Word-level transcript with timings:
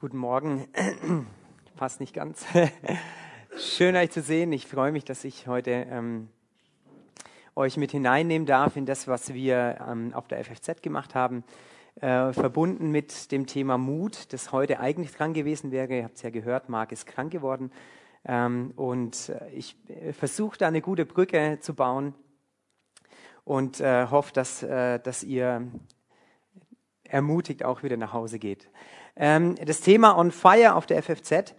Guten 0.00 0.16
Morgen. 0.16 0.66
Passt 1.76 2.00
nicht 2.00 2.14
ganz. 2.14 2.46
Schön 3.58 3.94
euch 3.96 4.10
zu 4.10 4.22
sehen. 4.22 4.50
Ich 4.50 4.66
freue 4.66 4.92
mich, 4.92 5.04
dass 5.04 5.24
ich 5.24 5.46
heute 5.46 5.72
ähm, 5.90 6.30
euch 7.54 7.76
mit 7.76 7.90
hineinnehmen 7.90 8.46
darf 8.46 8.76
in 8.76 8.86
das, 8.86 9.08
was 9.08 9.34
wir 9.34 9.76
ähm, 9.86 10.14
auf 10.14 10.26
der 10.26 10.42
FFZ 10.42 10.80
gemacht 10.80 11.14
haben, 11.14 11.44
äh, 11.96 12.32
verbunden 12.32 12.90
mit 12.90 13.30
dem 13.30 13.46
Thema 13.46 13.76
Mut, 13.76 14.32
das 14.32 14.52
heute 14.52 14.80
eigentlich 14.80 15.12
dran 15.12 15.34
gewesen 15.34 15.70
wäre. 15.70 15.94
Ihr 15.94 16.04
habt 16.04 16.16
es 16.16 16.22
ja 16.22 16.30
gehört, 16.30 16.70
Marc 16.70 16.92
ist 16.92 17.06
krank 17.06 17.30
geworden. 17.30 17.70
Ähm, 18.24 18.72
und 18.76 19.28
äh, 19.28 19.50
ich 19.50 19.76
äh, 19.90 20.14
versuche 20.14 20.56
da 20.56 20.68
eine 20.68 20.80
gute 20.80 21.04
Brücke 21.04 21.58
zu 21.60 21.74
bauen 21.74 22.14
und 23.44 23.80
äh, 23.80 24.06
hoffe, 24.06 24.32
dass, 24.32 24.62
äh, 24.62 24.98
dass 24.98 25.22
ihr 25.22 25.70
ermutigt 27.04 27.66
auch 27.66 27.82
wieder 27.82 27.98
nach 27.98 28.14
Hause 28.14 28.38
geht. 28.38 28.70
Ähm, 29.22 29.54
das 29.56 29.82
Thema 29.82 30.16
On 30.16 30.30
Fire 30.30 30.74
auf 30.74 30.86
der 30.86 31.02
FFZ, 31.02 31.54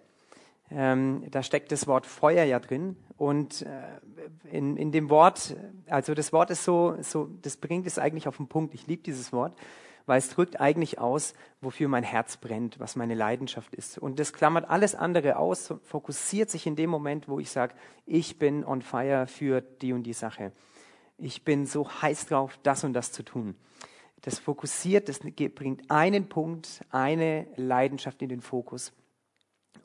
ähm, 0.71 1.23
da 1.29 1.43
steckt 1.43 1.71
das 1.71 1.85
Wort 1.85 2.07
Feuer 2.07 2.43
ja 2.43 2.59
drin. 2.59 2.97
Und 3.17 3.61
äh, 3.61 3.67
in, 4.51 4.77
in 4.77 4.91
dem 4.91 5.11
Wort, 5.11 5.55
also 5.87 6.15
das 6.15 6.33
Wort 6.33 6.49
ist 6.49 6.63
so, 6.63 6.95
so, 7.01 7.29
das 7.43 7.57
bringt 7.57 7.85
es 7.85 7.99
eigentlich 7.99 8.27
auf 8.27 8.37
den 8.37 8.47
Punkt. 8.47 8.73
Ich 8.73 8.87
liebe 8.87 9.03
dieses 9.03 9.31
Wort, 9.31 9.53
weil 10.07 10.17
es 10.17 10.29
drückt 10.29 10.59
eigentlich 10.59 10.97
aus, 10.97 11.35
wofür 11.61 11.87
mein 11.87 12.03
Herz 12.03 12.37
brennt, 12.37 12.79
was 12.79 12.95
meine 12.95 13.13
Leidenschaft 13.13 13.75
ist. 13.75 13.99
Und 13.99 14.17
das 14.17 14.33
klammert 14.33 14.67
alles 14.67 14.95
andere 14.95 15.37
aus, 15.37 15.71
fokussiert 15.83 16.49
sich 16.49 16.65
in 16.65 16.75
dem 16.75 16.89
Moment, 16.89 17.27
wo 17.27 17.39
ich 17.39 17.51
sage, 17.51 17.75
ich 18.07 18.39
bin 18.39 18.65
on 18.65 18.81
fire 18.81 19.27
für 19.27 19.61
die 19.61 19.93
und 19.93 20.01
die 20.01 20.13
Sache. 20.13 20.51
Ich 21.19 21.45
bin 21.45 21.67
so 21.67 21.87
heiß 21.87 22.25
drauf, 22.25 22.57
das 22.63 22.83
und 22.83 22.93
das 22.93 23.11
zu 23.11 23.21
tun 23.21 23.55
das 24.21 24.39
fokussiert, 24.39 25.09
das 25.09 25.19
bringt 25.19 25.89
einen 25.89 26.29
Punkt, 26.29 26.81
eine 26.89 27.47
Leidenschaft 27.55 28.21
in 28.21 28.29
den 28.29 28.41
Fokus. 28.41 28.93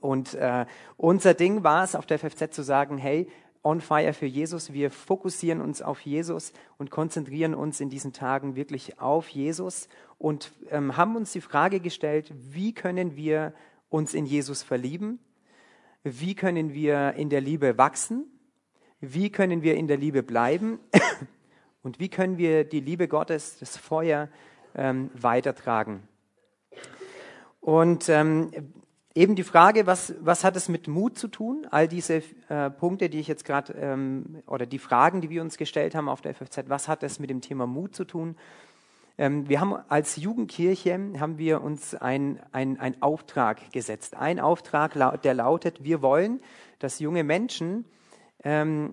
Und 0.00 0.34
äh, 0.34 0.66
unser 0.96 1.34
Ding 1.34 1.64
war 1.64 1.82
es, 1.82 1.94
auf 1.94 2.06
der 2.06 2.18
FFZ 2.18 2.54
zu 2.54 2.62
sagen, 2.62 2.98
hey, 2.98 3.28
on 3.66 3.80
fire 3.80 4.12
für 4.12 4.26
Jesus. 4.26 4.72
Wir 4.72 4.92
fokussieren 4.92 5.60
uns 5.60 5.82
auf 5.82 6.00
Jesus 6.00 6.52
und 6.78 6.90
konzentrieren 6.90 7.54
uns 7.54 7.80
in 7.80 7.90
diesen 7.90 8.12
Tagen 8.12 8.54
wirklich 8.54 9.00
auf 9.00 9.28
Jesus 9.28 9.88
und 10.18 10.52
ähm, 10.70 10.96
haben 10.96 11.16
uns 11.16 11.32
die 11.32 11.40
Frage 11.40 11.80
gestellt, 11.80 12.32
wie 12.36 12.72
können 12.72 13.16
wir 13.16 13.52
uns 13.88 14.14
in 14.14 14.24
Jesus 14.24 14.62
verlieben? 14.62 15.18
Wie 16.04 16.36
können 16.36 16.72
wir 16.74 17.14
in 17.14 17.28
der 17.28 17.40
Liebe 17.40 17.76
wachsen? 17.76 18.26
Wie 19.00 19.30
können 19.30 19.62
wir 19.62 19.74
in 19.74 19.88
der 19.88 19.96
Liebe 19.96 20.22
bleiben? 20.22 20.78
Und 21.86 22.00
wie 22.00 22.08
können 22.08 22.36
wir 22.36 22.64
die 22.64 22.80
Liebe 22.80 23.06
Gottes, 23.06 23.60
das 23.60 23.76
Feuer 23.76 24.28
ähm, 24.74 25.08
weitertragen? 25.14 26.02
Und 27.60 28.08
ähm, 28.08 28.50
eben 29.14 29.36
die 29.36 29.44
Frage, 29.44 29.86
was, 29.86 30.12
was 30.18 30.42
hat 30.42 30.56
es 30.56 30.68
mit 30.68 30.88
Mut 30.88 31.16
zu 31.16 31.28
tun? 31.28 31.64
All 31.70 31.86
diese 31.86 32.24
äh, 32.48 32.70
Punkte, 32.70 33.08
die 33.08 33.20
ich 33.20 33.28
jetzt 33.28 33.44
gerade, 33.44 33.72
ähm, 33.74 34.42
oder 34.48 34.66
die 34.66 34.80
Fragen, 34.80 35.20
die 35.20 35.30
wir 35.30 35.42
uns 35.42 35.58
gestellt 35.58 35.94
haben 35.94 36.08
auf 36.08 36.20
der 36.22 36.34
FFZ, 36.34 36.64
was 36.66 36.88
hat 36.88 37.04
es 37.04 37.20
mit 37.20 37.30
dem 37.30 37.40
Thema 37.40 37.68
Mut 37.68 37.94
zu 37.94 38.04
tun? 38.04 38.34
Ähm, 39.16 39.48
wir 39.48 39.60
haben 39.60 39.76
als 39.88 40.16
Jugendkirche, 40.16 41.12
haben 41.20 41.38
wir 41.38 41.62
uns 41.62 41.94
einen 41.94 42.40
ein 42.50 43.00
Auftrag 43.00 43.70
gesetzt. 43.70 44.16
Ein 44.16 44.40
Auftrag, 44.40 44.94
der 45.22 45.34
lautet, 45.34 45.84
wir 45.84 46.02
wollen, 46.02 46.40
dass 46.80 46.98
junge 46.98 47.22
Menschen 47.22 47.84
ähm, 48.42 48.92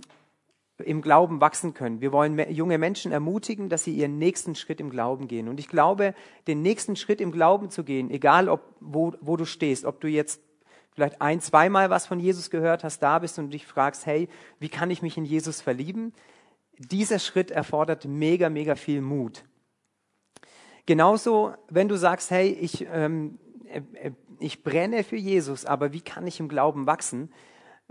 im 0.80 1.02
Glauben 1.02 1.40
wachsen 1.40 1.74
können. 1.74 2.02
Wir 2.02 2.12
wollen 2.12 2.40
junge 2.52 2.78
Menschen 2.78 3.12
ermutigen, 3.12 3.70
dass 3.70 3.84
sie 3.84 3.94
ihren 3.94 4.18
nächsten 4.18 4.56
Schritt 4.56 4.80
im 4.80 4.90
Glauben 4.90 5.28
gehen. 5.28 5.48
Und 5.48 5.60
ich 5.60 5.68
glaube, 5.68 6.16
den 6.48 6.62
nächsten 6.62 6.96
Schritt 6.96 7.22
im 7.22 7.32
Glauben 7.32 7.70
zu 7.70 7.84
gehen, 7.84 8.10
egal 8.10 8.50
ob, 8.50 8.62
wo, 8.80 9.14
wo 9.22 9.38
du 9.38 9.46
stehst, 9.46 9.86
ob 9.86 10.02
du 10.02 10.08
jetzt 10.08 10.42
vielleicht 10.94 11.22
ein, 11.22 11.42
zweimal 11.42 11.90
was 11.90 12.08
von 12.08 12.20
Jesus 12.20 12.50
gehört 12.50 12.84
hast, 12.84 13.00
da 13.00 13.20
bist 13.20 13.38
und 13.40 13.52
dich 13.52 13.66
fragst, 13.66 14.06
hey, 14.06 14.30
wie 14.60 14.70
kann 14.70 14.90
ich 14.90 15.02
mich 15.02 15.18
in 15.18 15.26
Jesus 15.26 15.62
verlieben? 15.62 16.14
Dieser 16.78 17.20
Schritt 17.20 17.52
erfordert 17.52 18.06
mega, 18.06 18.50
mega 18.50 18.76
viel 18.76 19.02
Mut. 19.02 19.44
Genauso, 20.86 21.54
wenn 21.70 21.88
du 21.88 21.98
sagst, 21.98 22.32
hey, 22.32 22.50
ich, 22.50 22.88
ähm, 22.92 23.40
äh, 23.66 23.82
äh 24.08 24.12
ich 24.40 24.62
brenne 24.62 25.06
für 25.06 25.16
Jesus, 25.16 25.66
aber 25.66 25.94
wie 25.94 26.02
kann 26.02 26.28
ich 26.28 26.42
im 26.42 26.50
Glauben 26.50 26.86
wachsen? 26.86 27.32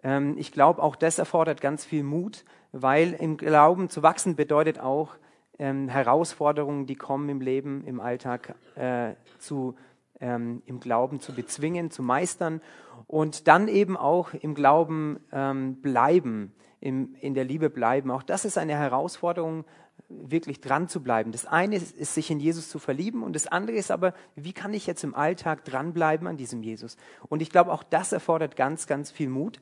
Ähm, 0.03 0.37
ich 0.37 0.53
glaube, 0.53 0.83
auch 0.83 0.97
das 0.97 1.19
erfordert 1.19 1.63
ganz 1.63 1.85
viel 1.85 2.03
Mut, 2.03 2.45
weil 2.73 3.13
im 3.13 3.37
Glauben 3.37 3.89
zu 3.89 4.03
wachsen 4.03 4.35
bedeutet 4.35 4.81
auch, 4.81 5.17
ähm, 5.59 5.89
Herausforderungen, 5.89 6.87
die 6.87 6.97
kommen 6.97 7.29
im 7.29 7.41
Leben, 7.41 7.85
im 7.87 8.01
Alltag, 8.01 8.55
äh, 8.75 9.13
zu, 9.39 9.77
ähm, 10.21 10.63
im 10.67 10.81
Glauben 10.81 11.21
zu 11.21 11.35
bezwingen, 11.35 11.91
zu 11.91 12.03
meistern 12.03 12.61
und 13.07 13.47
dann 13.49 13.69
eben 13.69 13.97
auch 13.97 14.33
im 14.35 14.55
Glauben 14.55 15.21
ähm, 15.31 15.77
bleiben, 15.83 16.55
im, 16.81 17.15
in 17.21 17.35
der 17.35 17.45
Liebe 17.45 17.71
bleiben. 17.71 18.11
Auch 18.11 18.23
das 18.23 18.45
ist 18.45 18.59
eine 18.59 18.75
Herausforderung, 18.75 19.65
wirklich 20.09 20.61
dran 20.61 20.89
zu 20.89 21.03
bleiben. 21.03 21.33
Das 21.33 21.47
eine 21.47 21.77
ist, 21.77 21.97
ist, 21.97 22.15
sich 22.15 22.31
in 22.31 22.41
Jesus 22.41 22.69
zu 22.69 22.79
verlieben 22.79 23.23
und 23.23 23.35
das 23.35 23.47
andere 23.47 23.77
ist 23.77 23.91
aber, 23.91 24.15
wie 24.35 24.53
kann 24.53 24.75
ich 24.75 24.87
jetzt 24.87 25.05
im 25.05 25.15
Alltag 25.15 25.65
dranbleiben 25.65 26.27
an 26.27 26.37
diesem 26.37 26.63
Jesus? 26.63 26.97
Und 27.29 27.43
ich 27.43 27.51
glaube, 27.51 27.73
auch 27.73 27.83
das 27.83 28.13
erfordert 28.13 28.57
ganz, 28.57 28.87
ganz 28.87 29.11
viel 29.11 29.29
Mut. 29.29 29.61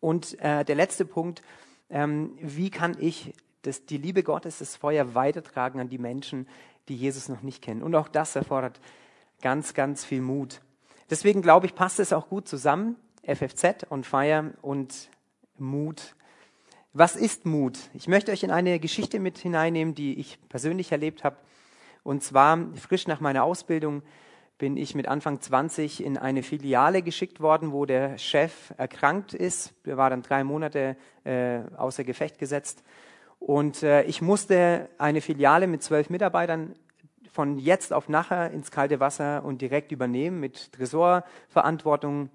Und 0.00 0.38
äh, 0.40 0.64
der 0.64 0.74
letzte 0.74 1.04
Punkt, 1.04 1.42
ähm, 1.92 2.32
wie 2.40 2.70
kann 2.70 2.96
ich 2.98 3.34
das, 3.62 3.86
die 3.86 3.98
Liebe 3.98 4.22
Gottes, 4.22 4.58
das 4.58 4.74
Feuer 4.76 5.14
weitertragen 5.14 5.80
an 5.80 5.88
die 5.88 5.98
Menschen, 5.98 6.48
die 6.88 6.96
Jesus 6.96 7.28
noch 7.28 7.42
nicht 7.42 7.62
kennen. 7.62 7.82
Und 7.82 7.94
auch 7.94 8.08
das 8.08 8.34
erfordert 8.34 8.80
ganz, 9.40 9.74
ganz 9.74 10.04
viel 10.04 10.20
Mut. 10.20 10.60
Deswegen 11.10 11.42
glaube 11.42 11.66
ich, 11.66 11.74
passt 11.74 12.00
es 12.00 12.12
auch 12.12 12.28
gut 12.28 12.48
zusammen, 12.48 12.96
FFZ 13.22 13.86
und 13.88 14.06
Fire 14.06 14.52
und 14.62 15.10
Mut. 15.58 16.16
Was 16.92 17.16
ist 17.16 17.46
Mut? 17.46 17.78
Ich 17.94 18.08
möchte 18.08 18.32
euch 18.32 18.42
in 18.42 18.50
eine 18.50 18.80
Geschichte 18.80 19.20
mit 19.20 19.38
hineinnehmen, 19.38 19.94
die 19.94 20.18
ich 20.18 20.38
persönlich 20.48 20.90
erlebt 20.90 21.24
habe. 21.24 21.36
Und 22.02 22.22
zwar 22.22 22.58
frisch 22.74 23.06
nach 23.06 23.20
meiner 23.20 23.44
Ausbildung 23.44 24.02
bin 24.58 24.76
ich 24.76 24.94
mit 24.94 25.08
Anfang 25.08 25.40
20 25.40 26.04
in 26.04 26.16
eine 26.16 26.42
Filiale 26.42 27.02
geschickt 27.02 27.40
worden, 27.40 27.72
wo 27.72 27.84
der 27.84 28.18
Chef 28.18 28.72
erkrankt 28.76 29.34
ist. 29.34 29.74
Er 29.84 29.96
war 29.96 30.10
dann 30.10 30.22
drei 30.22 30.44
Monate 30.44 30.96
äh, 31.24 31.60
außer 31.76 32.04
Gefecht 32.04 32.38
gesetzt. 32.38 32.84
Und 33.38 33.82
äh, 33.82 34.04
ich 34.04 34.22
musste 34.22 34.88
eine 34.98 35.20
Filiale 35.20 35.66
mit 35.66 35.82
zwölf 35.82 36.10
Mitarbeitern 36.10 36.76
von 37.32 37.58
jetzt 37.58 37.92
auf 37.92 38.08
nachher 38.08 38.50
ins 38.50 38.70
kalte 38.70 39.00
Wasser 39.00 39.44
und 39.44 39.62
direkt 39.62 39.90
übernehmen 39.90 40.38
mit 40.38 40.72
Tresorverantwortung, 40.72 42.30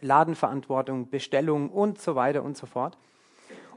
Ladenverantwortung, 0.00 1.10
Bestellung 1.10 1.68
und 1.68 2.00
so 2.00 2.14
weiter 2.14 2.42
und 2.42 2.56
so 2.56 2.66
fort. 2.66 2.96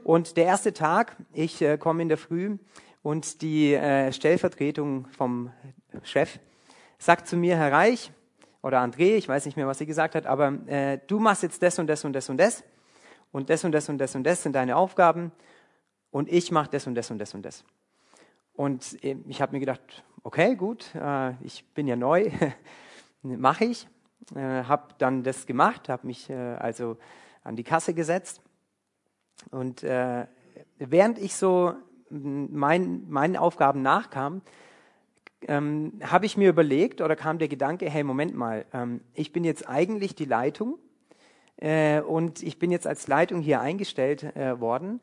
Und 0.04 0.36
der 0.36 0.46
erste 0.46 0.72
Tag, 0.72 1.16
ich 1.34 1.60
äh, 1.60 1.76
komme 1.76 2.02
in 2.02 2.08
der 2.08 2.18
Früh 2.18 2.56
und 3.02 3.42
die 3.42 3.74
äh, 3.74 4.12
Stellvertretung 4.12 5.06
vom 5.08 5.50
Chef 6.02 6.38
sagt 6.98 7.28
zu 7.28 7.36
mir, 7.36 7.56
Herr 7.56 7.72
Reich 7.72 8.12
oder 8.62 8.80
André, 8.80 9.16
ich 9.16 9.28
weiß 9.28 9.46
nicht 9.46 9.56
mehr, 9.56 9.66
was 9.66 9.78
sie 9.78 9.86
gesagt 9.86 10.14
hat, 10.14 10.26
aber 10.26 10.52
äh, 10.66 10.98
du 11.06 11.18
machst 11.18 11.42
jetzt 11.42 11.62
das 11.62 11.78
und 11.78 11.86
das 11.86 12.04
und 12.04 12.12
das 12.12 12.28
und 12.28 12.36
das 12.38 12.64
und 13.32 13.48
das 13.48 13.64
und 13.64 13.72
das 13.72 13.88
und 13.88 13.98
das 13.98 14.14
und 14.14 14.24
das 14.24 14.42
sind 14.42 14.52
deine 14.52 14.76
Aufgaben 14.76 15.32
und 16.10 16.30
ich 16.30 16.50
mache 16.50 16.70
das 16.70 16.86
und 16.86 16.94
das 16.94 17.10
und 17.10 17.18
das 17.18 17.34
und 17.34 17.42
das. 17.42 17.64
Und 18.54 19.02
äh, 19.04 19.16
ich 19.28 19.40
habe 19.40 19.52
mir 19.52 19.60
gedacht, 19.60 20.04
okay, 20.22 20.56
gut, 20.56 20.94
äh, 20.94 21.32
ich 21.44 21.64
bin 21.74 21.86
ja 21.86 21.96
neu, 21.96 22.30
mache 23.22 23.66
ich. 23.66 23.86
Äh, 24.34 24.64
habe 24.64 24.94
dann 24.98 25.22
das 25.22 25.46
gemacht, 25.46 25.88
habe 25.88 26.06
mich 26.06 26.28
äh, 26.28 26.34
also 26.34 26.98
an 27.44 27.56
die 27.56 27.64
Kasse 27.64 27.94
gesetzt 27.94 28.42
und 29.50 29.82
äh, 29.82 30.26
während 30.78 31.18
ich 31.18 31.36
so 31.36 31.74
mein, 32.10 33.08
meinen 33.08 33.36
Aufgaben 33.36 33.82
nachkam, 33.82 34.42
ähm, 35.46 35.92
habe 36.02 36.26
ich 36.26 36.36
mir 36.36 36.48
überlegt 36.48 37.00
oder 37.00 37.16
kam 37.16 37.38
der 37.38 37.48
Gedanke, 37.48 37.88
hey, 37.88 38.02
Moment 38.02 38.34
mal, 38.34 38.64
ähm, 38.72 39.00
ich 39.14 39.32
bin 39.32 39.44
jetzt 39.44 39.68
eigentlich 39.68 40.14
die 40.14 40.24
Leitung 40.24 40.78
äh, 41.56 42.00
und 42.00 42.42
ich 42.42 42.58
bin 42.58 42.70
jetzt 42.70 42.86
als 42.86 43.06
Leitung 43.06 43.40
hier 43.40 43.60
eingestellt 43.60 44.24
äh, 44.36 44.60
worden 44.60 45.00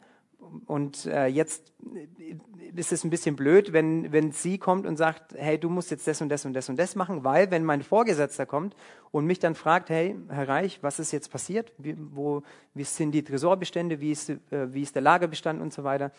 und 0.66 1.06
äh, 1.06 1.28
jetzt 1.28 1.74
äh, 1.94 2.36
ist 2.76 2.92
es 2.92 3.04
ein 3.04 3.10
bisschen 3.10 3.36
blöd, 3.36 3.74
wenn, 3.74 4.12
wenn 4.12 4.32
sie 4.32 4.58
kommt 4.58 4.86
und 4.86 4.98
sagt, 4.98 5.34
hey, 5.36 5.58
du 5.58 5.70
musst 5.70 5.92
jetzt 5.92 6.08
das 6.08 6.22
und 6.22 6.30
das 6.30 6.46
und 6.46 6.54
das 6.54 6.70
und 6.70 6.78
das 6.78 6.96
machen, 6.96 7.24
weil 7.24 7.52
wenn 7.52 7.64
mein 7.64 7.82
Vorgesetzter 7.82 8.46
kommt 8.46 8.76
und 9.12 9.26
mich 9.26 9.40
dann 9.40 9.56
fragt, 9.56 9.90
hey, 9.90 10.16
Herr 10.30 10.48
Reich, 10.48 10.80
was 10.82 11.00
ist 11.00 11.12
jetzt 11.12 11.32
passiert? 11.32 11.72
Wie, 11.78 11.96
wo, 11.98 12.44
wie 12.74 12.84
sind 12.84 13.12
die 13.12 13.24
Tresorbestände? 13.24 14.02
Wie 14.02 14.12
ist, 14.12 14.30
äh, 14.30 14.38
wie 14.52 14.82
ist 14.82 14.96
der 14.96 15.02
Lagerbestand 15.02 15.62
und 15.62 15.74
so 15.74 15.84
weiter? 15.84 16.12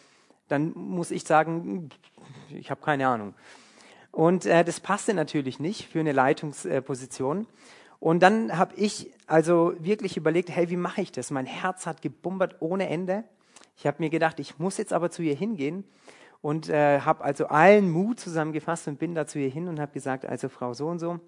Dann 0.49 0.73
muss 0.75 1.11
ich 1.11 1.25
sagen, 1.25 1.90
ich 2.49 2.70
habe 2.70 2.81
keine 2.81 3.06
Ahnung. 3.08 3.35
Und 4.16 4.46
äh, 4.46 4.64
das 4.64 4.80
passte 4.80 5.12
natürlich 5.12 5.60
nicht 5.60 5.88
für 5.88 6.00
eine 6.00 6.12
Leitungsposition. 6.12 7.46
Und 8.00 8.22
dann 8.22 8.56
habe 8.56 8.74
ich 8.76 9.12
also 9.26 9.74
wirklich 9.78 10.16
überlegt, 10.16 10.48
hey, 10.48 10.70
wie 10.70 10.78
mache 10.78 11.02
ich 11.02 11.12
das? 11.12 11.30
Mein 11.30 11.44
Herz 11.44 11.84
hat 11.84 12.00
gebumbert 12.00 12.56
ohne 12.60 12.88
Ende. 12.88 13.24
Ich 13.76 13.86
habe 13.86 13.98
mir 13.98 14.08
gedacht, 14.08 14.40
ich 14.40 14.58
muss 14.58 14.78
jetzt 14.78 14.94
aber 14.94 15.10
zu 15.10 15.20
ihr 15.20 15.34
hingehen 15.34 15.84
und 16.40 16.70
äh, 16.70 17.00
habe 17.00 17.24
also 17.24 17.48
allen 17.48 17.90
Mut 17.90 18.18
zusammengefasst 18.18 18.88
und 18.88 18.98
bin 18.98 19.14
da 19.14 19.26
zu 19.26 19.38
ihr 19.38 19.50
hin 19.50 19.68
und 19.68 19.78
habe 19.78 19.92
gesagt, 19.92 20.24
also 20.24 20.48
Frau 20.48 20.72
so 20.72 20.86
und 20.88 20.98
so, 20.98 21.20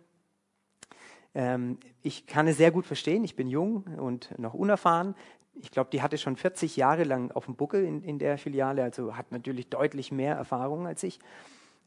Ähm, 1.35 1.77
ich 2.01 2.27
kann 2.27 2.49
es 2.49 2.57
sehr 2.57 2.71
gut 2.71 2.87
verstehen. 2.87 3.23
Ich 3.23 3.37
bin 3.37 3.49
jung 3.49 3.85
und 3.99 4.33
noch 4.39 4.55
unerfahren. 4.55 5.15
Ich 5.57 5.71
glaube, 5.71 5.91
die 5.91 6.01
hatte 6.01 6.17
schon 6.17 6.37
40 6.37 6.79
Jahre 6.79 7.05
lang 7.05 7.33
auf 7.33 7.45
dem 7.45 7.55
Buckel 7.55 7.85
in, 7.85 8.03
in 8.03 8.19
der 8.19 8.39
Filiale, 8.39 8.83
also 8.83 9.15
hat 9.15 9.31
natürlich 9.31 9.69
deutlich 9.69 10.11
mehr 10.11 10.37
Erfahrung 10.37 10.87
als 10.87 11.03
ich. 11.03 11.19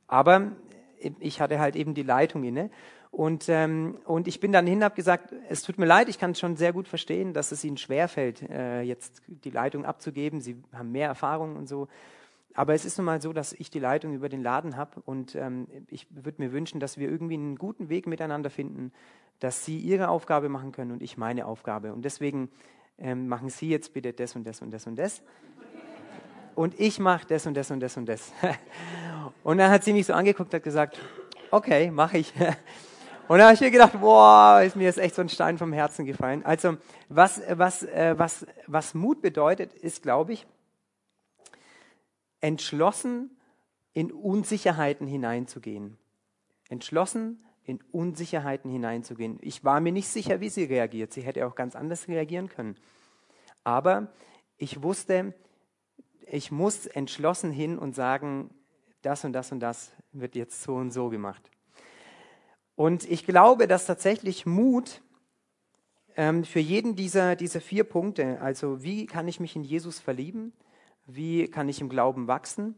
Aber 0.06 0.52
ich 1.20 1.42
hatte 1.42 1.60
halt 1.60 1.76
eben 1.76 1.94
die 1.94 2.04
Leitung 2.04 2.44
inne. 2.44 2.70
Und, 3.12 3.50
ähm, 3.50 3.98
und 4.06 4.28
ich 4.28 4.40
bin 4.40 4.54
dann 4.54 4.66
hin, 4.66 4.84
habe 4.84 4.96
gesagt, 4.96 5.34
es 5.50 5.64
tut 5.64 5.78
mir 5.78 5.86
leid, 5.86 6.08
ich 6.08 6.18
kann 6.18 6.34
schon 6.34 6.56
sehr 6.56 6.72
gut 6.72 6.88
verstehen, 6.88 7.34
dass 7.34 7.52
es 7.52 7.64
Ihnen 7.64 7.78
schwerfällt, 7.78 8.42
äh, 8.50 8.82
jetzt 8.82 9.22
die 9.28 9.50
Leitung 9.50 9.86
abzugeben. 9.86 10.40
Sie 10.40 10.56
haben 10.74 10.92
mehr 10.92 11.08
Erfahrung 11.08 11.58
und 11.58 11.68
so. 11.68 11.90
Aber 12.54 12.74
es 12.74 12.86
ist 12.86 12.98
nun 12.98 13.06
mal 13.06 13.22
so, 13.22 13.34
dass 13.34 13.54
ich 13.54 13.70
die 13.70 13.80
Leitung 13.80 14.14
über 14.14 14.30
den 14.30 14.42
Laden 14.42 14.76
habe 14.76 15.02
und 15.06 15.36
ähm, 15.36 15.68
ich 15.88 16.08
würde 16.10 16.42
mir 16.42 16.52
wünschen, 16.52 16.80
dass 16.80 16.98
wir 16.98 17.10
irgendwie 17.10 17.36
einen 17.36 17.56
guten 17.58 17.90
Weg 17.90 18.08
miteinander 18.08 18.50
finden, 18.50 18.92
dass 19.40 19.66
Sie 19.66 19.78
Ihre 19.78 20.10
Aufgabe 20.10 20.50
machen 20.50 20.72
können 20.72 20.92
und 20.92 21.02
ich 21.02 21.18
meine 21.18 21.46
Aufgabe. 21.46 21.94
Und 21.94 22.04
deswegen 22.04 22.50
ähm, 22.98 23.28
machen 23.28 23.50
Sie 23.50 23.70
jetzt 23.70 23.94
bitte 23.94 24.14
das 24.14 24.36
und 24.36 24.46
das 24.46 24.62
und 24.62 24.72
das 24.72 24.86
und 24.86 24.98
das. 24.98 25.22
Und 26.56 26.80
ich 26.80 27.00
mache 27.00 27.26
das 27.28 27.48
und 27.48 27.56
das 27.56 27.72
und 27.72 27.80
das 27.80 27.98
und 27.98 28.08
das. 28.08 28.32
Und 29.44 29.58
dann 29.58 29.72
hat 29.72 29.84
sie 29.84 29.94
mich 29.94 30.06
so 30.06 30.14
angeguckt 30.14 30.54
hat 30.54 30.64
gesagt, 30.64 31.00
okay, 31.50 31.92
mache 31.92 32.20
ich. 32.20 32.34
Und 33.28 33.38
da 33.38 33.46
habe 33.46 33.54
ich 33.54 33.62
mir 33.62 33.72
gedacht, 33.72 34.00
boah, 34.00 34.62
ist 34.62 34.76
mir 34.76 34.84
jetzt 34.84 35.00
echt 35.00 35.16
so 35.16 35.22
ein 35.22 35.30
Stein 35.30 35.58
vom 35.58 35.72
Herzen 35.72 36.06
gefallen. 36.06 36.44
Also 36.44 36.78
was, 37.08 37.42
was, 37.50 37.84
äh, 37.84 38.16
was, 38.18 38.46
was 38.68 38.94
Mut 38.94 39.22
bedeutet, 39.22 39.74
ist, 39.74 40.04
glaube 40.04 40.34
ich, 40.34 40.46
entschlossen 42.42 43.38
in 43.94 44.12
Unsicherheiten 44.12 45.08
hineinzugehen. 45.08 45.98
Entschlossen 46.70 47.46
in 47.64 47.80
Unsicherheiten 47.92 48.70
hineinzugehen. 48.70 49.38
Ich 49.42 49.64
war 49.64 49.80
mir 49.80 49.92
nicht 49.92 50.10
sicher, 50.10 50.42
wie 50.42 50.50
sie 50.50 50.66
reagiert. 50.66 51.14
Sie 51.14 51.22
hätte 51.22 51.48
auch 51.48 51.56
ganz 51.56 51.76
anders 51.76 52.08
reagieren 52.08 52.50
können. 52.50 52.76
Aber 53.64 54.12
ich 54.58 54.84
wusste, 54.84 55.34
ich 56.28 56.52
muss 56.52 56.86
entschlossen 56.86 57.52
hin 57.52 57.78
und 57.78 57.96
sagen, 57.96 58.50
das 59.02 59.24
und 59.26 59.34
das 59.34 59.52
und 59.52 59.60
das 59.60 59.92
wird 60.12 60.36
jetzt 60.36 60.64
so 60.64 60.76
und 60.76 60.92
so 60.92 61.10
gemacht. 61.10 61.50
Und 62.76 63.10
ich 63.10 63.26
glaube, 63.26 63.68
dass 63.68 63.86
tatsächlich 63.86 64.46
Mut 64.46 65.02
ähm, 66.16 66.44
für 66.44 66.60
jeden 66.60 66.96
dieser, 66.96 67.36
dieser 67.36 67.62
vier 67.62 67.84
Punkte, 67.84 68.42
also 68.42 68.84
wie 68.84 69.06
kann 69.06 69.28
ich 69.28 69.40
mich 69.40 69.56
in 69.56 69.64
Jesus 69.64 70.00
verlieben, 70.00 70.54
wie 71.06 71.48
kann 71.48 71.70
ich 71.70 71.82
im 71.82 71.90
Glauben 71.90 72.28
wachsen 72.28 72.76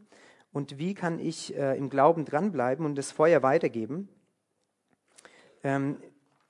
und 0.52 0.78
wie 0.78 0.94
kann 0.94 1.18
ich 1.18 1.56
äh, 1.56 1.76
im 1.76 1.90
Glauben 1.90 2.24
dranbleiben 2.24 2.86
und 2.86 2.96
das 2.96 3.12
Feuer 3.12 3.42
weitergeben, 3.42 4.08
ähm, 5.62 5.96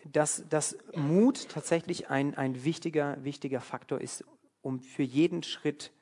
dass, 0.05 0.47
dass 0.49 0.77
Mut 0.95 1.49
tatsächlich 1.49 2.11
ein, 2.11 2.35
ein 2.37 2.65
wichtiger, 2.65 3.23
wichtiger 3.25 3.61
Faktor 3.61 4.01
ist, 4.01 4.25
um 4.61 4.81
für 4.81 5.03
jeden 5.03 5.43
Schritt 5.43 5.93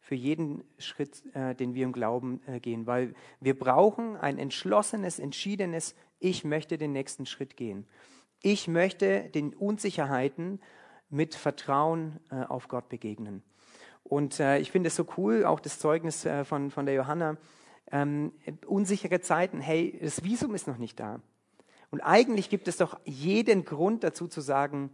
für 0.00 0.14
jeden 0.14 0.64
Schritt, 0.78 1.22
äh, 1.34 1.54
den 1.54 1.74
wir 1.74 1.84
im 1.84 1.92
Glauben 1.92 2.40
äh, 2.46 2.60
gehen, 2.60 2.86
weil 2.86 3.14
wir 3.40 3.58
brauchen 3.58 4.16
ein 4.16 4.38
entschlossenes, 4.38 5.18
entschiedenes, 5.18 5.94
ich 6.18 6.44
möchte 6.44 6.78
den 6.78 6.92
nächsten 6.92 7.26
Schritt 7.26 7.56
gehen. 7.56 7.86
Ich 8.40 8.68
möchte 8.68 9.28
den 9.30 9.54
Unsicherheiten 9.54 10.60
mit 11.10 11.34
Vertrauen 11.34 12.20
äh, 12.30 12.42
auf 12.44 12.68
Gott 12.68 12.88
begegnen. 12.88 13.42
Und 14.04 14.40
äh, 14.40 14.58
ich 14.58 14.70
finde 14.70 14.88
es 14.88 14.96
so 14.96 15.06
cool, 15.16 15.44
auch 15.44 15.60
das 15.60 15.78
Zeugnis 15.78 16.24
äh, 16.24 16.44
von, 16.44 16.70
von 16.70 16.86
der 16.86 16.94
Johanna, 16.94 17.36
ähm, 17.90 18.32
unsichere 18.66 19.20
Zeiten, 19.20 19.60
hey, 19.60 19.98
das 20.00 20.24
Visum 20.24 20.54
ist 20.54 20.66
noch 20.66 20.78
nicht 20.78 21.00
da. 21.00 21.20
Und 21.90 22.00
eigentlich 22.00 22.50
gibt 22.50 22.68
es 22.68 22.76
doch 22.76 22.98
jeden 23.04 23.64
Grund 23.64 24.04
dazu 24.04 24.28
zu 24.28 24.40
sagen, 24.40 24.90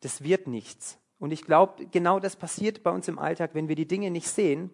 das 0.00 0.22
wird 0.22 0.46
nichts. 0.46 0.98
Und 1.24 1.30
ich 1.30 1.46
glaube, 1.46 1.86
genau 1.86 2.20
das 2.20 2.36
passiert 2.36 2.82
bei 2.82 2.90
uns 2.90 3.08
im 3.08 3.18
Alltag, 3.18 3.52
wenn 3.54 3.66
wir 3.66 3.76
die 3.76 3.88
Dinge 3.88 4.10
nicht 4.10 4.28
sehen, 4.28 4.68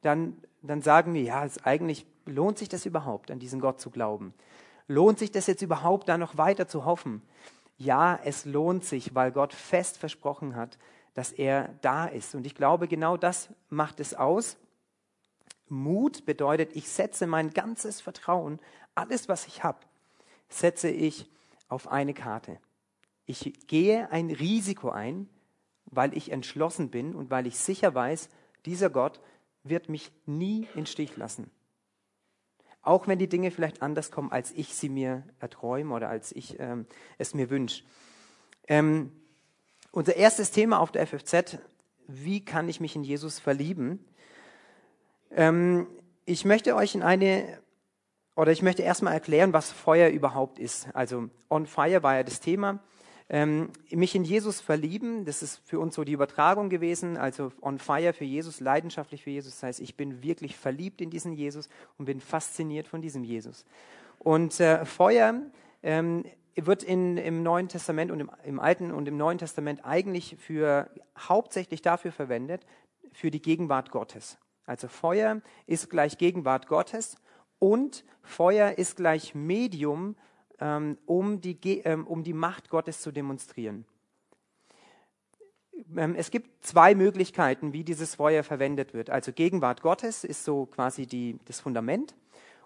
dann, 0.00 0.38
dann 0.62 0.80
sagen 0.80 1.12
wir, 1.12 1.20
ja, 1.20 1.44
es 1.44 1.62
eigentlich 1.66 2.06
lohnt 2.24 2.56
sich 2.56 2.70
das 2.70 2.86
überhaupt, 2.86 3.30
an 3.30 3.38
diesen 3.38 3.60
Gott 3.60 3.78
zu 3.78 3.90
glauben? 3.90 4.32
Lohnt 4.88 5.18
sich 5.18 5.32
das 5.32 5.46
jetzt 5.46 5.60
überhaupt, 5.60 6.08
da 6.08 6.16
noch 6.16 6.38
weiter 6.38 6.66
zu 6.66 6.86
hoffen? 6.86 7.20
Ja, 7.76 8.18
es 8.24 8.46
lohnt 8.46 8.86
sich, 8.86 9.14
weil 9.14 9.32
Gott 9.32 9.52
fest 9.52 9.98
versprochen 9.98 10.56
hat, 10.56 10.78
dass 11.12 11.30
er 11.30 11.68
da 11.82 12.06
ist. 12.06 12.34
Und 12.34 12.46
ich 12.46 12.54
glaube, 12.54 12.88
genau 12.88 13.18
das 13.18 13.50
macht 13.68 14.00
es 14.00 14.14
aus. 14.14 14.56
Mut 15.68 16.24
bedeutet, 16.24 16.74
ich 16.74 16.88
setze 16.88 17.26
mein 17.26 17.50
ganzes 17.50 18.00
Vertrauen, 18.00 18.60
alles, 18.94 19.28
was 19.28 19.46
ich 19.46 19.62
habe, 19.62 19.80
setze 20.48 20.88
ich 20.88 21.28
auf 21.68 21.92
eine 21.92 22.14
Karte. 22.14 22.56
Ich 23.26 23.66
gehe 23.66 24.10
ein 24.10 24.30
Risiko 24.30 24.88
ein, 24.88 25.28
weil 25.92 26.16
ich 26.16 26.32
entschlossen 26.32 26.90
bin 26.90 27.14
und 27.14 27.30
weil 27.30 27.46
ich 27.46 27.56
sicher 27.58 27.94
weiß, 27.94 28.28
dieser 28.64 28.90
Gott 28.90 29.20
wird 29.62 29.88
mich 29.88 30.10
nie 30.26 30.66
in 30.74 30.86
Stich 30.86 31.16
lassen. 31.16 31.50
Auch 32.80 33.06
wenn 33.06 33.18
die 33.18 33.28
Dinge 33.28 33.52
vielleicht 33.52 33.80
anders 33.80 34.10
kommen, 34.10 34.32
als 34.32 34.50
ich 34.50 34.74
sie 34.74 34.88
mir 34.88 35.22
erträume 35.38 35.94
oder 35.94 36.08
als 36.08 36.32
ich 36.32 36.58
ähm, 36.58 36.86
es 37.18 37.32
mir 37.32 37.48
wünsche. 37.48 37.84
Ähm, 38.66 39.12
unser 39.92 40.16
erstes 40.16 40.50
Thema 40.50 40.80
auf 40.80 40.90
der 40.90 41.06
FFZ, 41.06 41.58
wie 42.08 42.44
kann 42.44 42.68
ich 42.68 42.80
mich 42.80 42.96
in 42.96 43.04
Jesus 43.04 43.38
verlieben? 43.38 44.04
Ähm, 45.30 45.86
ich 46.24 46.44
möchte 46.44 46.74
euch 46.74 46.94
in 46.94 47.02
eine, 47.02 47.60
oder 48.34 48.50
ich 48.50 48.62
möchte 48.62 48.82
erstmal 48.82 49.12
erklären, 49.12 49.52
was 49.52 49.70
Feuer 49.70 50.08
überhaupt 50.08 50.58
ist. 50.58 50.88
Also 50.94 51.28
On 51.50 51.66
Fire 51.66 52.02
war 52.02 52.16
ja 52.16 52.22
das 52.24 52.40
Thema. 52.40 52.80
Ähm, 53.28 53.70
mich 53.90 54.14
in 54.14 54.24
Jesus 54.24 54.60
verlieben, 54.60 55.24
das 55.24 55.42
ist 55.42 55.62
für 55.64 55.78
uns 55.80 55.94
so 55.94 56.04
die 56.04 56.12
Übertragung 56.12 56.68
gewesen, 56.68 57.16
also 57.16 57.52
on 57.60 57.78
fire 57.78 58.12
für 58.12 58.24
Jesus, 58.24 58.60
leidenschaftlich 58.60 59.22
für 59.22 59.30
Jesus. 59.30 59.52
Das 59.54 59.62
heißt, 59.62 59.80
ich 59.80 59.96
bin 59.96 60.22
wirklich 60.22 60.56
verliebt 60.56 61.00
in 61.00 61.10
diesen 61.10 61.32
Jesus 61.32 61.68
und 61.98 62.06
bin 62.06 62.20
fasziniert 62.20 62.88
von 62.88 63.00
diesem 63.00 63.24
Jesus. 63.24 63.64
Und 64.18 64.60
äh, 64.60 64.84
Feuer 64.84 65.40
ähm, 65.82 66.24
wird 66.56 66.82
in, 66.82 67.16
im 67.16 67.42
Neuen 67.42 67.68
Testament 67.68 68.10
und 68.10 68.20
im, 68.20 68.30
im 68.44 68.60
Alten 68.60 68.92
und 68.92 69.08
im 69.08 69.16
Neuen 69.16 69.38
Testament 69.38 69.84
eigentlich 69.84 70.36
für 70.38 70.90
hauptsächlich 71.18 71.82
dafür 71.82 72.12
verwendet, 72.12 72.66
für 73.12 73.30
die 73.30 73.42
Gegenwart 73.42 73.90
Gottes. 73.90 74.38
Also 74.64 74.88
Feuer 74.88 75.40
ist 75.66 75.90
gleich 75.90 76.18
Gegenwart 76.18 76.66
Gottes 76.66 77.16
und 77.58 78.04
Feuer 78.22 78.78
ist 78.78 78.96
gleich 78.96 79.34
Medium 79.34 80.16
um, 81.06 81.40
die, 81.40 81.80
ähm, 81.84 82.06
um 82.06 82.22
die 82.22 82.32
Macht 82.32 82.68
Gottes 82.68 83.00
zu 83.00 83.10
demonstrieren. 83.10 83.84
Ähm, 85.96 86.14
es 86.16 86.30
gibt 86.30 86.64
zwei 86.64 86.94
Möglichkeiten, 86.94 87.72
wie 87.72 87.84
dieses 87.84 88.14
Feuer 88.14 88.42
verwendet 88.42 88.94
wird. 88.94 89.10
Also 89.10 89.32
Gegenwart 89.32 89.82
Gottes 89.82 90.24
ist 90.24 90.44
so 90.44 90.66
quasi 90.66 91.06
die, 91.06 91.38
das 91.46 91.60
Fundament. 91.60 92.14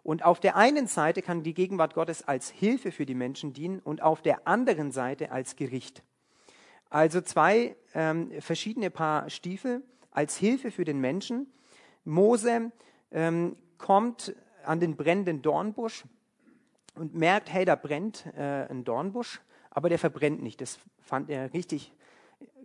Und 0.02 0.24
auf 0.24 0.38
der 0.38 0.56
einen 0.56 0.86
Seite 0.86 1.20
kann 1.22 1.42
die 1.42 1.54
Gegenwart 1.54 1.94
Gottes 1.94 2.26
als 2.26 2.50
Hilfe 2.50 2.92
für 2.92 3.06
die 3.06 3.14
Menschen 3.14 3.52
dienen 3.52 3.80
und 3.80 4.02
auf 4.02 4.22
der 4.22 4.46
anderen 4.46 4.92
Seite 4.92 5.32
als 5.32 5.56
Gericht. 5.56 6.02
Also 6.90 7.20
zwei 7.20 7.74
ähm, 7.94 8.30
verschiedene 8.40 8.90
Paar 8.90 9.28
Stiefel 9.30 9.82
als 10.12 10.36
Hilfe 10.36 10.70
für 10.70 10.84
den 10.84 11.00
Menschen. 11.00 11.52
Mose 12.04 12.70
ähm, 13.10 13.56
kommt 13.78 14.34
an 14.64 14.78
den 14.78 14.96
brennenden 14.96 15.42
Dornbusch 15.42 16.04
und 16.96 17.14
merkt, 17.14 17.52
hey, 17.52 17.64
da 17.64 17.76
brennt 17.76 18.26
äh, 18.36 18.66
ein 18.68 18.84
Dornbusch, 18.84 19.40
aber 19.70 19.88
der 19.88 19.98
verbrennt 19.98 20.42
nicht. 20.42 20.60
Das 20.60 20.78
fand 21.02 21.30
er 21.30 21.52
richtig 21.52 21.92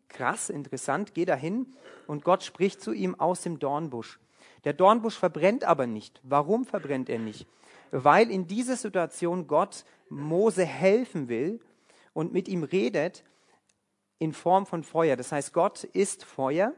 krass, 0.09 0.49
interessant. 0.49 1.13
Geh 1.13 1.25
dahin 1.25 1.67
und 2.07 2.23
Gott 2.23 2.43
spricht 2.43 2.81
zu 2.81 2.93
ihm 2.93 3.19
aus 3.19 3.41
dem 3.41 3.59
Dornbusch. 3.59 4.19
Der 4.63 4.73
Dornbusch 4.73 5.17
verbrennt 5.17 5.63
aber 5.63 5.87
nicht. 5.87 6.19
Warum 6.23 6.65
verbrennt 6.65 7.09
er 7.09 7.19
nicht? 7.19 7.47
Weil 7.91 8.29
in 8.29 8.47
dieser 8.47 8.75
Situation 8.75 9.47
Gott 9.47 9.85
Mose 10.09 10.65
helfen 10.65 11.29
will 11.29 11.59
und 12.13 12.33
mit 12.33 12.47
ihm 12.47 12.63
redet 12.63 13.23
in 14.19 14.33
Form 14.33 14.65
von 14.65 14.83
Feuer. 14.83 15.15
Das 15.15 15.31
heißt, 15.31 15.53
Gott 15.53 15.83
ist 15.83 16.23
Feuer. 16.23 16.73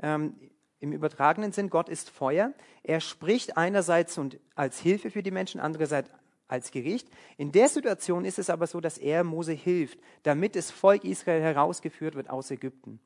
Ähm, 0.00 0.34
Im 0.80 0.92
übertragenen 0.92 1.52
Sinn, 1.52 1.70
Gott 1.70 1.88
ist 1.88 2.08
Feuer. 2.08 2.52
Er 2.82 3.00
spricht 3.00 3.56
einerseits 3.56 4.16
und 4.16 4.38
als 4.54 4.78
Hilfe 4.80 5.10
für 5.10 5.22
die 5.22 5.30
Menschen, 5.30 5.60
andererseits 5.60 6.10
als 6.48 6.70
Gericht. 6.70 7.08
In 7.36 7.52
der 7.52 7.68
Situation 7.68 8.24
ist 8.24 8.38
es 8.38 8.50
aber 8.50 8.66
so, 8.66 8.80
dass 8.80 8.98
er 8.98 9.22
Mose 9.22 9.52
hilft, 9.52 9.98
damit 10.22 10.56
das 10.56 10.70
Volk 10.70 11.04
Israel 11.04 11.42
herausgeführt 11.42 12.14
wird 12.14 12.30
aus 12.30 12.50
Ägypten. 12.50 12.98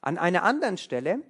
An 0.00 0.18
einer 0.18 0.42
anderen 0.42 0.78
Stelle 0.78 1.20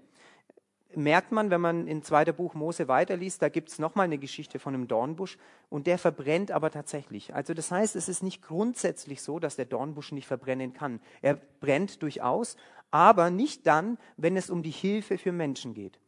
merkt 0.97 1.33
man, 1.33 1.50
wenn 1.50 1.61
man 1.61 1.87
in 1.87 2.02
zweiter 2.02 2.33
Buch 2.33 2.54
Mose 2.54 2.88
weiterliest, 2.88 3.40
da 3.40 3.49
gibt 3.49 3.71
es 3.71 3.78
nochmal 3.78 4.04
eine 4.04 4.19
Geschichte 4.19 4.59
von 4.59 4.75
einem 4.75 4.88
Dornbusch 4.88 5.38
und 5.71 5.87
der 5.87 5.99
verbrennt 5.99 6.50
aber 6.50 6.71
tatsächlich. 6.71 7.35
Also 7.35 7.54
das 7.54 7.71
heißt, 7.71 7.97
es 7.97 8.09
ist 8.09 8.23
nicht 8.23 8.42
grundsätzlich 8.42 9.23
so, 9.23 9.38
dass 9.38 9.57
der 9.57 9.64
Dornbusch 9.64 10.12
nicht 10.12 10.26
verbrennen 10.26 10.73
kann. 10.73 11.00
Er 11.23 11.35
brennt 11.61 12.02
durchaus, 12.02 12.57
aber 12.90 13.31
nicht 13.31 13.66
dann, 13.66 13.99
wenn 14.16 14.37
es 14.37 14.50
um 14.50 14.62
die 14.62 14.71
Hilfe 14.71 15.19
für 15.19 15.33
Menschen 15.33 15.75
geht. 15.75 15.99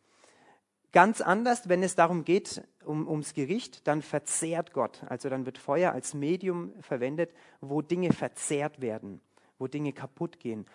Ganz 0.94 1.20
anders, 1.20 1.68
wenn 1.68 1.82
es 1.82 1.96
darum 1.96 2.24
geht, 2.24 2.62
um, 2.84 3.08
ums 3.08 3.34
Gericht, 3.34 3.88
dann 3.88 4.00
verzehrt 4.00 4.72
Gott. 4.72 5.02
Also 5.08 5.28
dann 5.28 5.44
wird 5.44 5.58
Feuer 5.58 5.90
als 5.90 6.14
Medium 6.14 6.72
verwendet, 6.80 7.34
wo 7.60 7.82
Dinge 7.82 8.12
verzehrt 8.12 8.80
werden. 8.80 9.20
wo 9.58 9.66
Dinge 9.66 9.92
kaputt 9.92 10.38
gehen. 10.38 10.66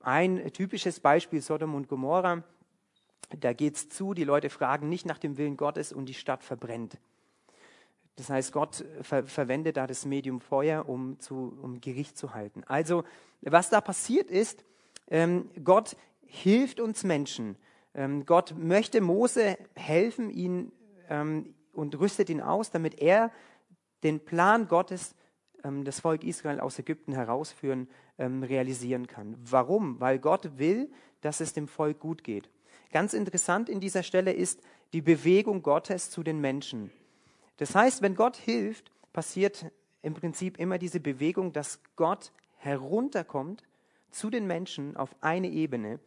Ein 0.00 0.52
typisches 0.52 1.00
Beispiel 1.00 1.42
Sodom 1.42 1.74
und 1.74 1.88
Gomorra. 1.88 2.44
Da 3.38 3.52
geht 3.52 3.76
es 3.76 3.88
zu, 3.90 4.14
die 4.14 4.24
Leute 4.24 4.48
fragen 4.48 4.88
nicht 4.88 5.04
nach 5.04 5.18
dem 5.18 5.36
Willen 5.36 5.58
Gottes 5.58 5.92
und 5.92 6.06
die 6.06 6.14
Stadt 6.14 6.42
verbrennt. 6.42 6.98
Das 8.16 8.30
heißt, 8.30 8.52
Gott 8.52 8.84
ver 9.02 9.24
verwendet 9.24 9.76
da 9.76 9.86
das 9.86 10.06
Medium 10.06 10.40
Feuer, 10.40 10.88
um, 10.88 11.20
zu, 11.20 11.58
um 11.62 11.80
Gericht 11.80 12.16
zu 12.16 12.32
halten. 12.32 12.64
Also, 12.64 13.04
was 13.42 13.68
da 13.68 13.82
passiert 13.82 14.30
ist, 14.30 14.64
ähm, 15.08 15.50
Gott 15.62 15.96
hilft 16.26 16.80
uns 16.80 17.04
Menschen. 17.04 17.56
Ähm, 17.98 18.26
Gott 18.26 18.54
möchte 18.56 19.00
Mose 19.00 19.58
helfen, 19.74 20.30
ihn 20.30 20.70
ähm, 21.08 21.52
und 21.72 21.98
rüstet 21.98 22.30
ihn 22.30 22.40
aus, 22.40 22.70
damit 22.70 23.00
er 23.00 23.32
den 24.04 24.20
Plan 24.24 24.68
Gottes, 24.68 25.16
ähm, 25.64 25.84
das 25.84 25.98
Volk 25.98 26.22
Israel 26.22 26.60
aus 26.60 26.78
Ägypten 26.78 27.12
herausführen, 27.12 27.88
realisieren 28.20 29.06
kann. 29.06 29.36
Warum? 29.44 30.00
Weil 30.00 30.18
Gott 30.18 30.58
will, 30.58 30.90
dass 31.20 31.38
es 31.38 31.52
dem 31.52 31.68
Volk 31.68 32.00
gut 32.00 32.24
geht. 32.24 32.50
Ganz 32.90 33.14
interessant 33.14 33.68
in 33.68 33.78
dieser 33.78 34.02
Stelle 34.02 34.32
ist 34.32 34.60
die 34.92 35.02
Bewegung 35.02 35.62
Gottes 35.62 36.10
zu 36.10 36.24
den 36.24 36.40
Menschen. 36.40 36.90
Das 37.58 37.76
heißt, 37.76 38.02
wenn 38.02 38.16
Gott 38.16 38.36
hilft, 38.36 38.90
passiert 39.12 39.70
im 40.02 40.14
Prinzip 40.14 40.58
immer 40.58 40.78
diese 40.78 40.98
Bewegung, 40.98 41.52
dass 41.52 41.80
Gott 41.94 42.32
herunterkommt 42.56 43.62
zu 44.10 44.30
den 44.30 44.48
Menschen 44.48 44.96
auf 44.96 45.14
eine 45.20 45.48
Ebene 45.48 46.00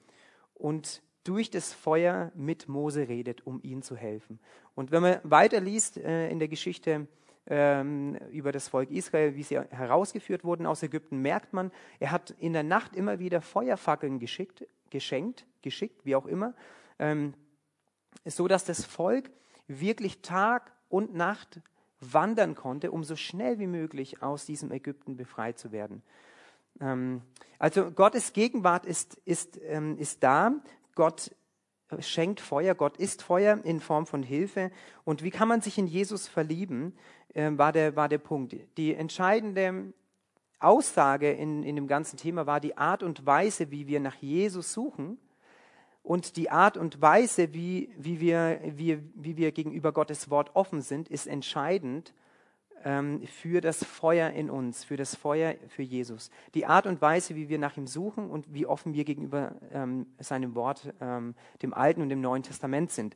und 0.54 1.02
durch 1.24 1.50
das 1.50 1.74
Feuer 1.74 2.32
mit 2.36 2.68
Mose 2.68 3.08
redet, 3.08 3.46
um 3.46 3.60
ihnen 3.64 3.82
zu 3.82 3.96
helfen. 3.96 4.40
Und 4.76 4.92
wenn 4.92 5.02
man 5.02 5.20
weiterliest 5.24 5.98
äh, 5.98 6.30
in 6.30 6.40
der 6.40 6.48
Geschichte 6.48 7.08
ähm, 7.48 8.16
über 8.32 8.52
das 8.52 8.68
Volk 8.68 8.90
Israel, 8.92 9.36
wie 9.36 9.44
sie 9.44 9.60
herausgeführt 9.60 10.44
wurden 10.44 10.66
aus 10.66 10.84
Ägypten, 10.84 11.22
merkt 11.22 11.54
man, 11.54 11.72
er 12.00 12.12
hat 12.12 12.32
in 12.40 12.54
der 12.54 12.64
Nacht 12.64 12.96
immer 12.96 13.20
wieder 13.20 13.42
Feuerfackeln 13.42 14.20
geschickt, 14.20 14.66
geschenkt, 14.90 15.46
geschickt, 15.62 16.06
wie 16.06 16.16
auch 16.16 16.26
immer, 16.26 16.54
ähm, 17.00 17.34
so 18.26 18.48
dass 18.48 18.66
das 18.66 18.86
Volk 18.86 19.32
wirklich 19.68 20.22
Tag 20.22 20.72
und 20.90 21.14
Nacht 21.16 21.62
wandern 22.00 22.56
konnte, 22.56 22.92
um 22.92 23.04
so 23.04 23.16
schnell 23.16 23.60
wie 23.60 23.68
möglich 23.68 24.22
aus 24.22 24.46
diesem 24.46 24.72
Ägypten 24.72 25.18
befreit 25.18 25.60
zu 25.60 25.72
werden. 25.72 26.02
Ähm, 26.80 27.22
also 27.60 27.92
Gottes 27.92 28.34
Gegenwart 28.34 28.86
ist, 28.86 29.16
ist, 29.26 29.60
ähm, 29.64 29.98
ist 29.98 30.24
da. 30.24 30.54
Gott 30.96 31.36
schenkt 32.00 32.40
Feuer, 32.40 32.76
Gott 32.76 32.98
ist 32.98 33.22
Feuer 33.22 33.60
in 33.64 33.80
Form 33.80 34.06
von 34.06 34.24
Hilfe. 34.24 34.72
Und 35.04 35.24
wie 35.24 35.32
kann 35.32 35.48
man 35.48 35.62
sich 35.62 35.78
in 35.78 35.88
Jesus 35.88 36.28
verlieben, 36.28 36.96
äh, 37.34 37.52
war, 37.54 37.72
der, 37.72 37.96
war 37.96 38.10
der 38.10 38.18
Punkt. 38.18 38.56
Die 38.78 38.94
entscheidende 38.94 39.94
Aussage 40.60 41.32
in, 41.32 41.64
in 41.64 41.76
dem 41.76 41.88
ganzen 41.88 42.18
Thema 42.18 42.46
war 42.46 42.60
die 42.60 42.78
Art 42.78 43.04
und 43.04 43.26
Weise, 43.26 43.72
wie 43.72 43.88
wir 43.88 44.00
nach 44.00 44.16
Jesus 44.16 44.74
suchen 44.74 45.18
und 46.04 46.36
die 46.36 46.50
Art 46.50 46.78
und 46.78 47.02
Weise, 47.02 47.54
wie, 47.54 47.94
wie, 47.98 48.20
wir, 48.20 48.60
wie, 48.64 49.00
wie 49.16 49.38
wir 49.38 49.52
gegenüber 49.52 49.92
Gottes 49.92 50.30
Wort 50.30 50.52
offen 50.56 50.82
sind, 50.82 51.10
ist 51.10 51.28
entscheidend 51.28 52.14
ähm, 52.86 53.26
für 53.28 53.62
das 53.62 53.84
Feuer 53.84 54.30
in 54.32 54.50
uns, 54.50 54.84
für 54.84 54.98
das 54.98 55.16
Feuer 55.16 55.56
für 55.68 55.84
Jesus. 55.84 56.30
Die 56.54 56.66
Art 56.66 56.86
und 56.86 57.02
Weise, 57.02 57.36
wie 57.36 57.50
wir 57.50 57.60
nach 57.60 57.78
ihm 57.78 57.88
suchen 57.88 58.30
und 58.30 58.54
wie 58.54 58.66
offen 58.66 58.94
wir 58.94 59.04
gegenüber 59.04 59.56
ähm, 59.72 60.08
seinem 60.20 60.56
Wort, 60.56 60.94
ähm, 61.02 61.36
dem 61.62 61.74
Alten 61.74 62.02
und 62.02 62.10
dem 62.10 62.22
Neuen 62.22 62.44
Testament 62.44 62.92
sind. 62.92 63.16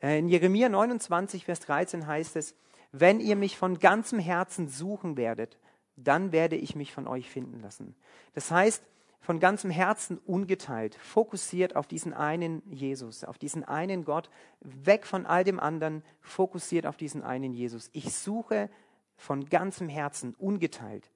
Äh, 0.00 0.18
in 0.18 0.28
Jeremia 0.28 0.68
29, 0.68 1.44
Vers 1.44 1.60
13 1.60 2.06
heißt 2.06 2.36
es, 2.36 2.54
wenn 2.92 3.20
ihr 3.20 3.36
mich 3.36 3.58
von 3.58 3.78
ganzem 3.78 4.18
Herzen 4.18 4.68
suchen 4.68 5.16
werdet, 5.16 5.58
dann 5.96 6.32
werde 6.32 6.56
ich 6.56 6.76
mich 6.76 6.92
von 6.92 7.06
euch 7.06 7.28
finden 7.30 7.60
lassen. 7.60 7.94
Das 8.34 8.50
heißt, 8.50 8.82
von 9.20 9.40
ganzem 9.40 9.70
Herzen 9.70 10.18
ungeteilt, 10.18 10.94
fokussiert 10.96 11.74
auf 11.74 11.86
diesen 11.86 12.12
einen 12.12 12.62
Jesus, 12.70 13.24
auf 13.24 13.38
diesen 13.38 13.64
einen 13.64 14.04
Gott, 14.04 14.30
weg 14.60 15.06
von 15.06 15.26
all 15.26 15.44
dem 15.44 15.58
anderen, 15.58 16.02
fokussiert 16.20 16.86
auf 16.86 16.96
diesen 16.96 17.22
einen 17.22 17.52
Jesus. 17.52 17.90
Ich 17.92 18.14
suche 18.14 18.70
von 19.16 19.46
ganzem 19.46 19.88
Herzen, 19.88 20.34
ungeteilt, 20.38 21.10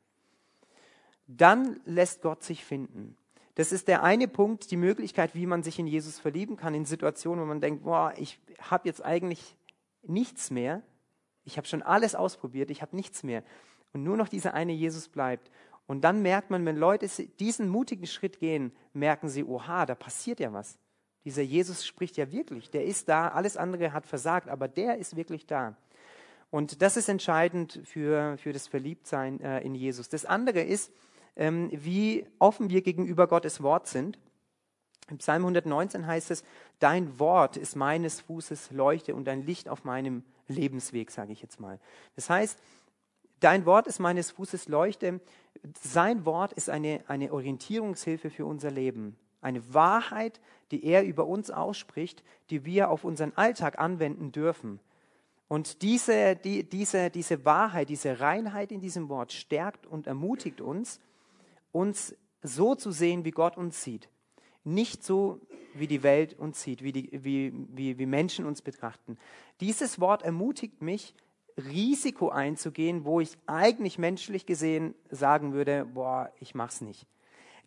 dann 1.26 1.80
lässt 1.85 2.23
Gott 2.23 2.42
sich 2.42 2.64
finden. 2.64 3.16
Das 3.54 3.73
ist 3.73 3.88
der 3.88 4.02
eine 4.02 4.26
Punkt, 4.26 4.71
die 4.71 4.76
Möglichkeit, 4.76 5.35
wie 5.35 5.47
man 5.47 5.62
sich 5.62 5.78
in 5.78 5.87
Jesus 5.87 6.19
verlieben 6.19 6.57
kann, 6.57 6.75
in 6.75 6.87
Situationen, 6.87 7.42
wo 7.45 7.47
man 7.47 7.61
denkt, 7.61 7.85
boah, 7.85 8.12
ich 8.16 8.40
habe 8.59 8.88
jetzt 8.88 9.04
eigentlich 9.04 9.57
nichts 10.02 10.50
mehr, 10.50 10.83
ich 11.45 11.57
habe 11.57 11.66
schon 11.66 11.83
alles 11.83 12.14
ausprobiert, 12.14 12.71
ich 12.71 12.83
habe 12.83 12.97
nichts 12.97 13.23
mehr. 13.23 13.42
Und 13.92 14.02
nur 14.02 14.16
noch 14.16 14.28
dieser 14.28 14.54
eine 14.54 14.73
Jesus 14.73 15.09
bleibt. 15.09 15.50
Und 15.91 16.03
dann 16.03 16.23
merkt 16.23 16.51
man, 16.51 16.65
wenn 16.67 16.77
Leute 16.77 17.09
diesen 17.41 17.69
mutigen 17.69 18.07
Schritt 18.07 18.39
gehen, 18.39 18.71
merken 18.93 19.29
sie, 19.29 19.43
oha, 19.43 19.87
da 19.87 19.97
passiert 19.97 20.39
ja 20.39 20.53
was. 20.53 20.79
Dieser 21.25 21.43
Jesus 21.43 21.85
spricht 21.85 22.17
ja 22.17 22.31
wirklich, 22.31 22.71
der 22.71 22.85
ist 22.85 23.09
da, 23.09 23.27
alles 23.27 23.57
andere 23.57 23.93
hat 23.93 24.07
versagt, 24.07 24.49
aber 24.49 24.69
der 24.69 24.99
ist 24.99 25.17
wirklich 25.17 25.49
da. 25.49 25.77
Und 26.51 26.81
das 26.81 26.97
ist 26.97 27.09
entscheidend 27.09 27.81
für, 27.83 28.39
für 28.39 28.53
das 28.53 28.69
Verliebtsein 28.69 29.41
äh, 29.41 29.63
in 29.63 29.75
Jesus. 29.75 30.09
Das 30.09 30.25
andere 30.25 30.61
ist, 30.61 30.93
ähm, 31.35 31.71
wie 31.73 32.25
offen 32.39 32.71
wir 32.71 32.83
gegenüber 32.83 33.27
Gottes 33.27 33.61
Wort 33.61 33.89
sind. 33.89 34.17
Im 35.09 35.19
Psalm 35.19 35.43
119 35.43 36.07
heißt 36.07 36.31
es, 36.31 36.45
dein 36.79 37.19
Wort 37.19 37.57
ist 37.57 37.75
meines 37.75 38.21
Fußes 38.21 38.71
Leuchte 38.71 39.17
und 39.17 39.29
ein 39.29 39.45
Licht 39.45 39.69
auf 39.69 39.83
meinem 39.83 40.23
Lebensweg, 40.47 41.11
sage 41.11 41.33
ich 41.33 41.43
jetzt 41.43 41.59
mal. 41.59 41.81
Das 42.15 42.31
heißt, 42.31 42.61
dein 43.41 43.67
Wort 43.67 43.89
ist 43.89 43.99
meines 43.99 44.31
Fußes 44.31 44.69
Leuchte. 44.69 45.21
Sein 45.83 46.25
Wort 46.25 46.52
ist 46.52 46.71
eine, 46.71 47.02
eine 47.09 47.33
Orientierungshilfe 47.33 48.31
für 48.31 48.47
unser 48.47 48.71
Leben. 48.71 49.17
Eine 49.40 49.73
Wahrheit, 49.73 50.40
die 50.71 50.85
er 50.85 51.05
über 51.05 51.26
uns 51.26 51.50
ausspricht, 51.50 52.23
die 52.50 52.64
wir 52.64 52.90
auf 52.90 53.05
unseren 53.05 53.33
Alltag 53.37 53.79
anwenden 53.79 54.33
dürfen. 54.33 54.81
Und 55.49 55.83
diese, 55.83 56.37
die, 56.37 56.62
diese, 56.62 57.11
diese 57.11 57.45
Wahrheit, 57.45 57.88
diese 57.88 58.21
Reinheit 58.21 58.71
in 58.71 58.81
diesem 58.81 59.09
Wort 59.09 59.33
stärkt 59.33 59.87
und 59.87 60.07
ermutigt 60.07 60.61
uns, 60.61 61.00
uns 61.73 62.14
so 62.43 62.75
zu 62.75 62.93
sehen, 62.93 63.25
wie 63.25 63.33
Gott 63.33 63.57
uns 63.57 63.83
sieht. 63.83 64.09
Nicht 64.62 65.02
so, 65.02 65.40
wie 65.75 65.87
die 65.87 66.02
Welt 66.02 66.38
uns 66.38 66.62
sieht, 66.62 66.83
wie, 66.83 66.93
die, 66.93 67.11
wie, 67.12 67.52
wie, 67.73 67.99
wie 67.99 68.07
Menschen 68.07 68.47
uns 68.47 68.62
betrachten. 68.62 69.19
Dieses 69.61 70.00
Wort 70.00 70.23
ermutigt 70.23 70.83
mich, 70.83 71.14
Risiko 71.69 72.31
einzugehen, 72.31 73.05
wo 73.05 73.21
ich 73.21 73.37
eigentlich 73.47 73.99
menschlich 73.99 74.47
gesehen 74.47 74.95
sagen 75.11 75.52
würde, 75.52 75.85
boah, 75.85 76.33
ich 76.40 76.55
mach's 76.55 76.81
nicht. 76.81 77.07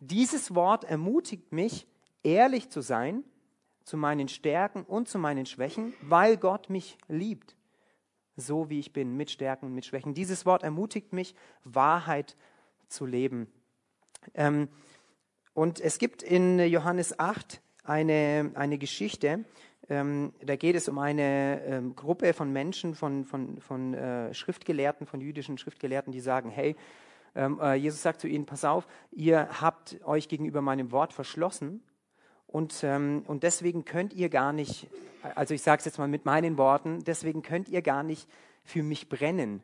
Dieses 0.00 0.54
Wort 0.54 0.84
ermutigt 0.84 1.52
mich, 1.52 1.86
ehrlich 2.22 2.70
zu 2.70 2.80
sein 2.80 3.24
zu 3.84 3.96
meinen 3.96 4.28
Stärken 4.28 4.82
und 4.82 5.08
zu 5.08 5.18
meinen 5.18 5.44
Schwächen, 5.44 5.92
weil 6.00 6.36
Gott 6.36 6.70
mich 6.70 6.96
liebt 7.08 7.54
so 8.36 8.68
wie 8.70 8.80
ich 8.80 8.92
bin, 8.92 9.16
mit 9.16 9.30
Stärken 9.30 9.66
und 9.66 9.74
mit 9.74 9.84
Schwächen. 9.84 10.14
Dieses 10.14 10.46
Wort 10.46 10.62
ermutigt 10.62 11.12
mich, 11.12 11.34
Wahrheit 11.64 12.36
zu 12.88 13.06
leben. 13.06 13.48
Ähm, 14.34 14.68
und 15.52 15.80
es 15.80 15.98
gibt 15.98 16.22
in 16.22 16.58
Johannes 16.58 17.18
8 17.18 17.60
eine, 17.84 18.50
eine 18.54 18.78
Geschichte, 18.78 19.44
ähm, 19.88 20.32
da 20.44 20.56
geht 20.56 20.76
es 20.76 20.88
um 20.88 20.98
eine 20.98 21.62
ähm, 21.64 21.96
Gruppe 21.96 22.32
von 22.32 22.52
Menschen, 22.52 22.94
von, 22.94 23.24
von, 23.24 23.60
von 23.60 23.94
äh, 23.94 24.32
Schriftgelehrten, 24.32 25.06
von 25.06 25.20
jüdischen 25.20 25.58
Schriftgelehrten, 25.58 26.12
die 26.12 26.20
sagen, 26.20 26.50
hey, 26.50 26.76
ähm, 27.34 27.58
äh, 27.60 27.74
Jesus 27.74 28.02
sagt 28.02 28.20
zu 28.20 28.28
ihnen, 28.28 28.46
pass 28.46 28.64
auf, 28.64 28.86
ihr 29.12 29.48
habt 29.60 29.98
euch 30.04 30.28
gegenüber 30.28 30.62
meinem 30.62 30.92
Wort 30.92 31.12
verschlossen 31.12 31.82
und, 32.46 32.82
ähm, 32.84 33.24
und 33.26 33.42
deswegen 33.42 33.84
könnt 33.84 34.14
ihr 34.14 34.28
gar 34.28 34.52
nicht 34.52 34.88
also 35.34 35.54
ich 35.54 35.62
sage 35.62 35.78
es 35.78 35.84
jetzt 35.84 35.98
mal 35.98 36.08
mit 36.08 36.24
meinen 36.24 36.58
Worten, 36.58 37.02
deswegen 37.04 37.42
könnt 37.42 37.68
ihr 37.68 37.82
gar 37.82 38.02
nicht 38.02 38.28
für 38.62 38.82
mich 38.82 39.08
brennen. 39.08 39.62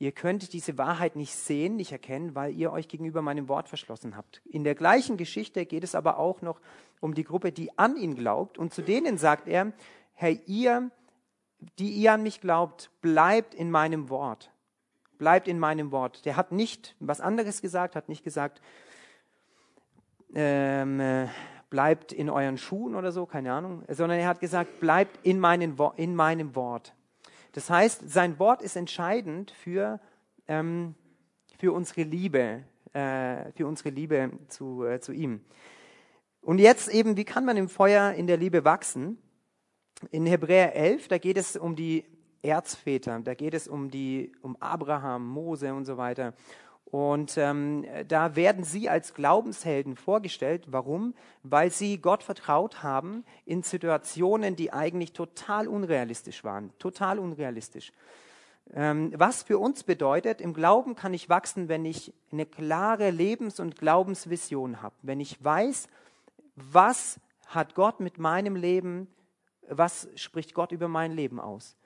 Ihr 0.00 0.12
könnt 0.12 0.52
diese 0.52 0.78
Wahrheit 0.78 1.16
nicht 1.16 1.34
sehen, 1.34 1.74
nicht 1.76 1.90
erkennen, 1.90 2.36
weil 2.36 2.54
ihr 2.54 2.70
euch 2.70 2.86
gegenüber 2.86 3.20
meinem 3.20 3.48
Wort 3.48 3.68
verschlossen 3.68 4.16
habt. 4.16 4.40
In 4.44 4.62
der 4.62 4.76
gleichen 4.76 5.16
Geschichte 5.16 5.66
geht 5.66 5.82
es 5.82 5.96
aber 5.96 6.18
auch 6.18 6.40
noch 6.40 6.60
um 7.00 7.14
die 7.14 7.24
Gruppe, 7.24 7.50
die 7.50 7.76
an 7.78 7.96
ihn 7.96 8.14
glaubt. 8.14 8.58
Und 8.58 8.72
zu 8.72 8.82
denen 8.82 9.18
sagt 9.18 9.48
er, 9.48 9.72
hey, 10.14 10.40
ihr, 10.46 10.90
die 11.80 11.90
ihr 11.90 12.12
an 12.12 12.22
mich 12.22 12.40
glaubt, 12.40 12.90
bleibt 13.00 13.54
in 13.54 13.72
meinem 13.72 14.08
Wort. 14.08 14.52
Bleibt 15.18 15.48
in 15.48 15.58
meinem 15.58 15.90
Wort. 15.90 16.24
Der 16.24 16.36
hat 16.36 16.52
nicht 16.52 16.94
was 17.00 17.20
anderes 17.20 17.60
gesagt, 17.60 17.96
hat 17.96 18.08
nicht 18.08 18.22
gesagt, 18.22 18.60
ähm, 20.32 21.00
äh, 21.00 21.26
bleibt 21.70 22.12
in 22.12 22.30
euren 22.30 22.56
Schuhen 22.56 22.94
oder 22.94 23.10
so, 23.10 23.26
keine 23.26 23.52
Ahnung, 23.52 23.82
sondern 23.88 24.20
er 24.20 24.28
hat 24.28 24.38
gesagt, 24.38 24.78
bleibt 24.78 25.18
in, 25.26 25.40
meinen, 25.40 25.76
in 25.96 26.14
meinem 26.14 26.54
Wort. 26.54 26.94
Das 27.58 27.70
heißt, 27.70 28.08
sein 28.08 28.38
Wort 28.38 28.62
ist 28.62 28.76
entscheidend 28.76 29.50
für, 29.50 29.98
ähm, 30.46 30.94
für 31.58 31.72
unsere 31.72 32.02
Liebe, 32.02 32.62
äh, 32.92 33.50
für 33.50 33.66
unsere 33.66 33.90
Liebe 33.90 34.30
zu, 34.46 34.84
äh, 34.84 35.00
zu 35.00 35.10
ihm. 35.10 35.40
Und 36.40 36.60
jetzt 36.60 36.86
eben, 36.86 37.16
wie 37.16 37.24
kann 37.24 37.44
man 37.44 37.56
im 37.56 37.68
Feuer 37.68 38.12
in 38.12 38.28
der 38.28 38.36
Liebe 38.36 38.64
wachsen? 38.64 39.18
In 40.12 40.24
Hebräer 40.24 40.76
11, 40.76 41.08
da 41.08 41.18
geht 41.18 41.36
es 41.36 41.56
um 41.56 41.74
die 41.74 42.04
Erzväter, 42.42 43.18
da 43.18 43.34
geht 43.34 43.54
es 43.54 43.66
um, 43.66 43.90
die, 43.90 44.30
um 44.40 44.54
Abraham, 44.60 45.26
Mose 45.26 45.74
und 45.74 45.84
so 45.84 45.96
weiter. 45.96 46.34
Und 46.90 47.36
ähm, 47.36 47.84
da 48.08 48.34
werden 48.34 48.64
sie 48.64 48.88
als 48.88 49.12
Glaubenshelden 49.12 49.94
vorgestellt. 49.96 50.64
Warum? 50.68 51.14
Weil 51.42 51.70
sie 51.70 51.98
Gott 51.98 52.22
vertraut 52.22 52.82
haben 52.82 53.24
in 53.44 53.62
Situationen, 53.62 54.56
die 54.56 54.72
eigentlich 54.72 55.12
total 55.12 55.68
unrealistisch 55.68 56.44
waren. 56.44 56.72
Total 56.78 57.18
unrealistisch. 57.18 57.92
Ähm, 58.72 59.12
was 59.16 59.42
für 59.42 59.58
uns 59.58 59.82
bedeutet, 59.82 60.40
im 60.40 60.54
Glauben 60.54 60.94
kann 60.94 61.12
ich 61.12 61.28
wachsen, 61.28 61.68
wenn 61.68 61.84
ich 61.84 62.14
eine 62.32 62.46
klare 62.46 63.10
Lebens- 63.10 63.60
und 63.60 63.76
Glaubensvision 63.76 64.80
habe. 64.80 64.94
Wenn 65.02 65.20
ich 65.20 65.42
weiß, 65.42 65.88
was 66.56 67.20
hat 67.46 67.74
Gott 67.74 68.00
mit 68.00 68.18
meinem 68.18 68.56
Leben, 68.56 69.08
was 69.68 70.08
spricht 70.14 70.54
Gott 70.54 70.72
über 70.72 70.88
mein 70.88 71.12
Leben 71.12 71.38
aus? 71.38 71.77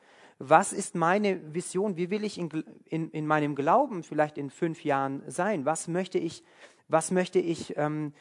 Was 0.44 0.72
ist 0.72 0.96
meine 0.96 1.54
Vision? 1.54 1.96
Wie 1.96 2.10
will 2.10 2.24
ich 2.24 2.36
in, 2.36 2.48
in, 2.86 3.10
in 3.10 3.26
meinem 3.28 3.54
Glauben 3.54 4.02
vielleicht 4.02 4.38
in 4.38 4.50
fünf 4.50 4.84
Jahren 4.84 5.22
sein? 5.28 5.64
Was 5.64 5.86
möchte 5.86 6.18
ich, 6.18 6.42
was 6.88 7.12
möchte 7.12 7.38
ich 7.38 7.76
ähm, 7.76 8.12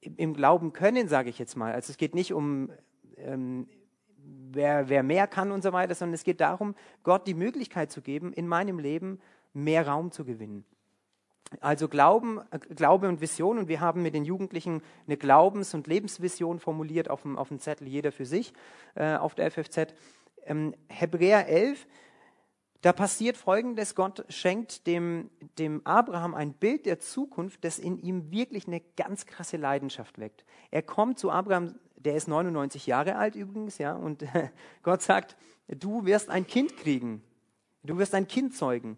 im 0.00 0.34
Glauben 0.34 0.72
können, 0.72 1.08
sage 1.08 1.30
ich 1.30 1.38
jetzt 1.38 1.56
mal. 1.56 1.72
Also 1.72 1.90
es 1.90 1.96
geht 1.96 2.14
nicht 2.14 2.32
um, 2.32 2.70
ähm, 3.16 3.68
wer, 4.16 4.88
wer 4.88 5.02
mehr 5.02 5.26
kann 5.26 5.52
und 5.52 5.62
so 5.62 5.72
weiter, 5.72 5.94
sondern 5.94 6.14
es 6.14 6.24
geht 6.24 6.40
darum, 6.40 6.74
Gott 7.02 7.26
die 7.26 7.34
Möglichkeit 7.34 7.90
zu 7.90 8.02
geben, 8.02 8.32
in 8.32 8.46
meinem 8.46 8.78
Leben 8.78 9.20
mehr 9.52 9.86
Raum 9.86 10.10
zu 10.10 10.24
gewinnen. 10.24 10.64
Also 11.60 11.88
Glauben, 11.88 12.40
äh, 12.50 12.58
Glaube 12.58 13.08
und 13.08 13.20
Vision. 13.20 13.58
Und 13.58 13.68
wir 13.68 13.80
haben 13.80 14.02
mit 14.02 14.14
den 14.14 14.24
Jugendlichen 14.24 14.82
eine 15.06 15.16
Glaubens- 15.16 15.74
und 15.74 15.86
Lebensvision 15.86 16.58
formuliert 16.58 17.08
auf 17.08 17.22
dem, 17.22 17.38
auf 17.38 17.48
dem 17.48 17.58
Zettel, 17.58 17.88
jeder 17.88 18.12
für 18.12 18.26
sich, 18.26 18.52
äh, 18.94 19.16
auf 19.16 19.34
der 19.34 19.50
FFZ 19.50 19.94
ähm, 20.48 20.74
Hebräer 20.88 21.46
11, 21.46 21.86
da 22.80 22.92
passiert 22.92 23.36
Folgendes, 23.36 23.94
Gott 23.94 24.24
schenkt 24.28 24.86
dem, 24.86 25.30
dem 25.58 25.84
Abraham 25.84 26.34
ein 26.34 26.52
Bild 26.52 26.86
der 26.86 27.00
Zukunft, 27.00 27.64
das 27.64 27.78
in 27.78 27.98
ihm 27.98 28.30
wirklich 28.30 28.68
eine 28.68 28.80
ganz 28.96 29.26
krasse 29.26 29.56
Leidenschaft 29.56 30.18
weckt. 30.18 30.44
Er 30.70 30.82
kommt 30.82 31.18
zu 31.18 31.30
Abraham, 31.30 31.74
der 31.96 32.14
ist 32.14 32.28
99 32.28 32.86
Jahre 32.86 33.16
alt 33.16 33.34
übrigens, 33.34 33.78
ja, 33.78 33.94
und 33.94 34.22
äh, 34.22 34.50
Gott 34.82 35.02
sagt, 35.02 35.36
du 35.66 36.04
wirst 36.04 36.30
ein 36.30 36.46
Kind 36.46 36.76
kriegen, 36.76 37.22
du 37.82 37.98
wirst 37.98 38.14
ein 38.14 38.28
Kind 38.28 38.56
zeugen. 38.56 38.96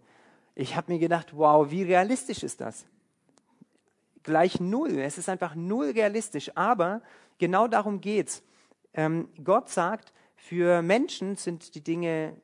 Ich 0.55 0.77
habe 0.77 0.93
mir 0.93 0.99
gedacht, 0.99 1.35
wow, 1.35 1.71
wie 1.71 1.83
realistisch 1.83 2.43
ist 2.43 2.61
das? 2.61 2.85
Gleich 4.23 4.61
null, 4.61 4.99
es 4.99 5.17
ist 5.17 5.31
einfach 5.31 5.55
null 5.55 5.93
realistisch, 5.93 6.55
aber 6.55 7.01
genau 7.39 7.67
darum 7.67 8.03
geht's. 8.03 8.43
Ähm, 8.93 9.31
Gott 9.43 9.71
sagt, 9.71 10.13
für 10.41 10.81
Menschen 10.81 11.37
sind 11.37 11.75
die 11.75 11.83
Dinge, 11.83 12.35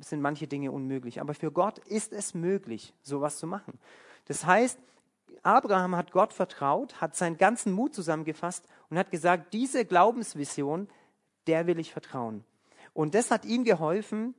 sind 0.00 0.22
manche 0.22 0.46
Dinge 0.46 0.72
unmöglich, 0.72 1.20
aber 1.20 1.34
für 1.34 1.52
Gott 1.52 1.78
ist 1.80 2.14
es 2.14 2.32
möglich, 2.32 2.94
sowas 3.02 3.38
zu 3.38 3.46
machen. 3.46 3.78
Das 4.24 4.46
heißt, 4.46 4.78
Abraham 5.42 5.94
hat 5.96 6.12
Gott 6.12 6.32
vertraut, 6.32 7.00
hat 7.02 7.14
seinen 7.14 7.36
ganzen 7.36 7.72
Mut 7.72 7.94
zusammengefasst 7.94 8.66
und 8.88 8.98
hat 8.98 9.10
gesagt, 9.10 9.52
diese 9.52 9.84
Glaubensvision, 9.84 10.88
der 11.46 11.66
will 11.66 11.78
ich 11.78 11.92
vertrauen. 11.92 12.42
Und 12.94 13.14
das 13.14 13.30
hat 13.30 13.44
ihm 13.44 13.64
geholfen, 13.64 14.34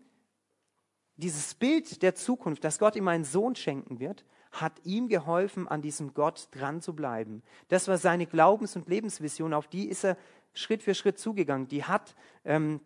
dieses 1.17 1.53
Bild 1.53 2.01
der 2.01 2.15
Zukunft, 2.15 2.63
dass 2.63 2.79
Gott 2.79 2.95
ihm 2.95 3.07
einen 3.07 3.25
Sohn 3.25 3.55
schenken 3.55 3.99
wird, 3.99 4.25
hat 4.51 4.73
ihm 4.85 5.07
geholfen, 5.07 5.67
an 5.67 5.83
diesem 5.83 6.15
Gott 6.15 6.47
dran 6.51 6.81
zu 6.81 6.95
bleiben. 6.95 7.43
Das 7.67 7.87
war 7.87 7.99
seine 7.99 8.25
Glaubens- 8.25 8.75
und 8.75 8.89
Lebensvision, 8.89 9.53
auf 9.53 9.67
die 9.67 9.87
ist 9.87 10.03
er 10.03 10.17
Schritt 10.57 10.83
für 10.83 10.95
Schritt 10.95 11.19
zugegangen. 11.19 11.67
Die 11.67 11.83
hat, 11.83 12.15
ähm, 12.45 12.81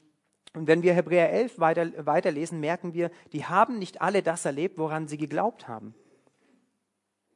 und 0.54 0.68
wenn 0.68 0.84
wir 0.84 0.94
Hebräer 0.94 1.32
11 1.32 1.60
weiter, 1.60 2.06
weiterlesen, 2.06 2.60
merken 2.60 2.94
wir, 2.94 3.10
die 3.32 3.46
haben 3.46 3.80
nicht 3.80 4.02
alle 4.02 4.22
das 4.22 4.46
erlebt, 4.46 4.78
woran 4.78 5.08
sie 5.08 5.18
geglaubt 5.18 5.68
haben. 5.68 5.96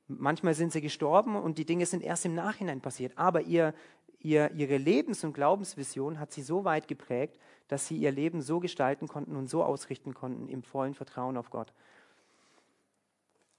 Manchmal 0.07 0.53
sind 0.53 0.71
sie 0.71 0.81
gestorben 0.81 1.35
und 1.35 1.57
die 1.57 1.65
Dinge 1.65 1.85
sind 1.85 2.03
erst 2.03 2.25
im 2.25 2.35
Nachhinein 2.35 2.81
passiert. 2.81 3.13
Aber 3.17 3.41
ihr, 3.41 3.73
ihr, 4.19 4.51
ihre 4.51 4.77
Lebens- 4.77 5.23
und 5.23 5.33
Glaubensvision 5.33 6.19
hat 6.19 6.31
sie 6.31 6.43
so 6.43 6.63
weit 6.63 6.87
geprägt, 6.87 7.39
dass 7.67 7.87
sie 7.87 7.98
ihr 7.98 8.11
Leben 8.11 8.41
so 8.41 8.59
gestalten 8.59 9.07
konnten 9.07 9.35
und 9.35 9.50
so 9.50 9.63
ausrichten 9.63 10.13
konnten 10.13 10.48
im 10.50 10.61
vollen 10.61 10.93
Vertrauen 10.93 11.37
auf 11.37 11.50
Gott. 11.50 11.74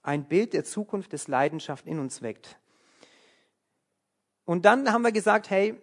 Ein 0.02 0.28
Bild 0.28 0.52
der 0.52 0.64
Zukunft 0.64 1.12
des 1.12 1.26
Leidenschaft 1.26 1.86
in 1.86 1.98
uns 1.98 2.22
weckt. 2.22 2.58
Und 4.44 4.64
dann 4.64 4.92
haben 4.92 5.02
wir 5.02 5.10
gesagt, 5.10 5.50
hey, 5.50 5.74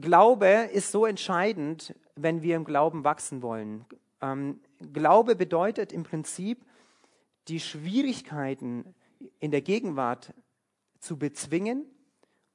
Glaube 0.00 0.46
ist 0.72 0.90
so 0.90 1.06
entscheidend, 1.06 1.94
wenn 2.16 2.42
wir 2.42 2.56
im 2.56 2.64
Glauben 2.64 3.04
wachsen 3.04 3.42
wollen. 3.42 3.84
Ähm, 4.20 4.60
Glaube 4.92 5.36
bedeutet 5.36 5.92
im 5.92 6.02
Prinzip, 6.02 6.64
die 7.48 7.60
Schwierigkeiten 7.60 8.94
in 9.38 9.50
der 9.50 9.60
Gegenwart 9.60 10.32
zu 10.98 11.18
bezwingen, 11.18 11.84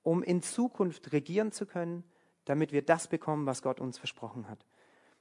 um 0.01 0.23
in 0.23 0.41
Zukunft 0.41 1.11
regieren 1.11 1.51
zu 1.51 1.65
können, 1.65 2.03
damit 2.45 2.71
wir 2.71 2.81
das 2.81 3.07
bekommen, 3.07 3.45
was 3.45 3.61
Gott 3.61 3.81
uns 3.81 3.97
versprochen 3.97 4.47
hat. 4.49 4.65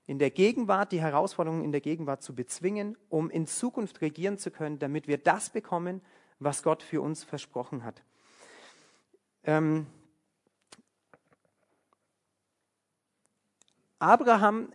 In 0.06 0.20
der 0.20 0.30
Gegenwart, 0.30 0.92
die 0.92 1.00
Herausforderungen 1.00 1.64
in 1.64 1.72
der 1.72 1.80
Gegenwart 1.80 2.22
zu 2.22 2.34
bezwingen, 2.34 2.96
um 3.08 3.28
in 3.28 3.46
Zukunft 3.46 4.00
regieren 4.00 4.38
zu 4.38 4.52
können, 4.52 4.78
damit 4.78 5.08
wir 5.08 5.18
das 5.18 5.50
bekommen, 5.50 6.00
was 6.38 6.62
Gott 6.62 6.82
für 6.82 7.02
uns 7.02 7.24
versprochen 7.24 7.82
hat. 7.82 8.02
Ähm, 9.42 9.86
Abraham 13.98 14.72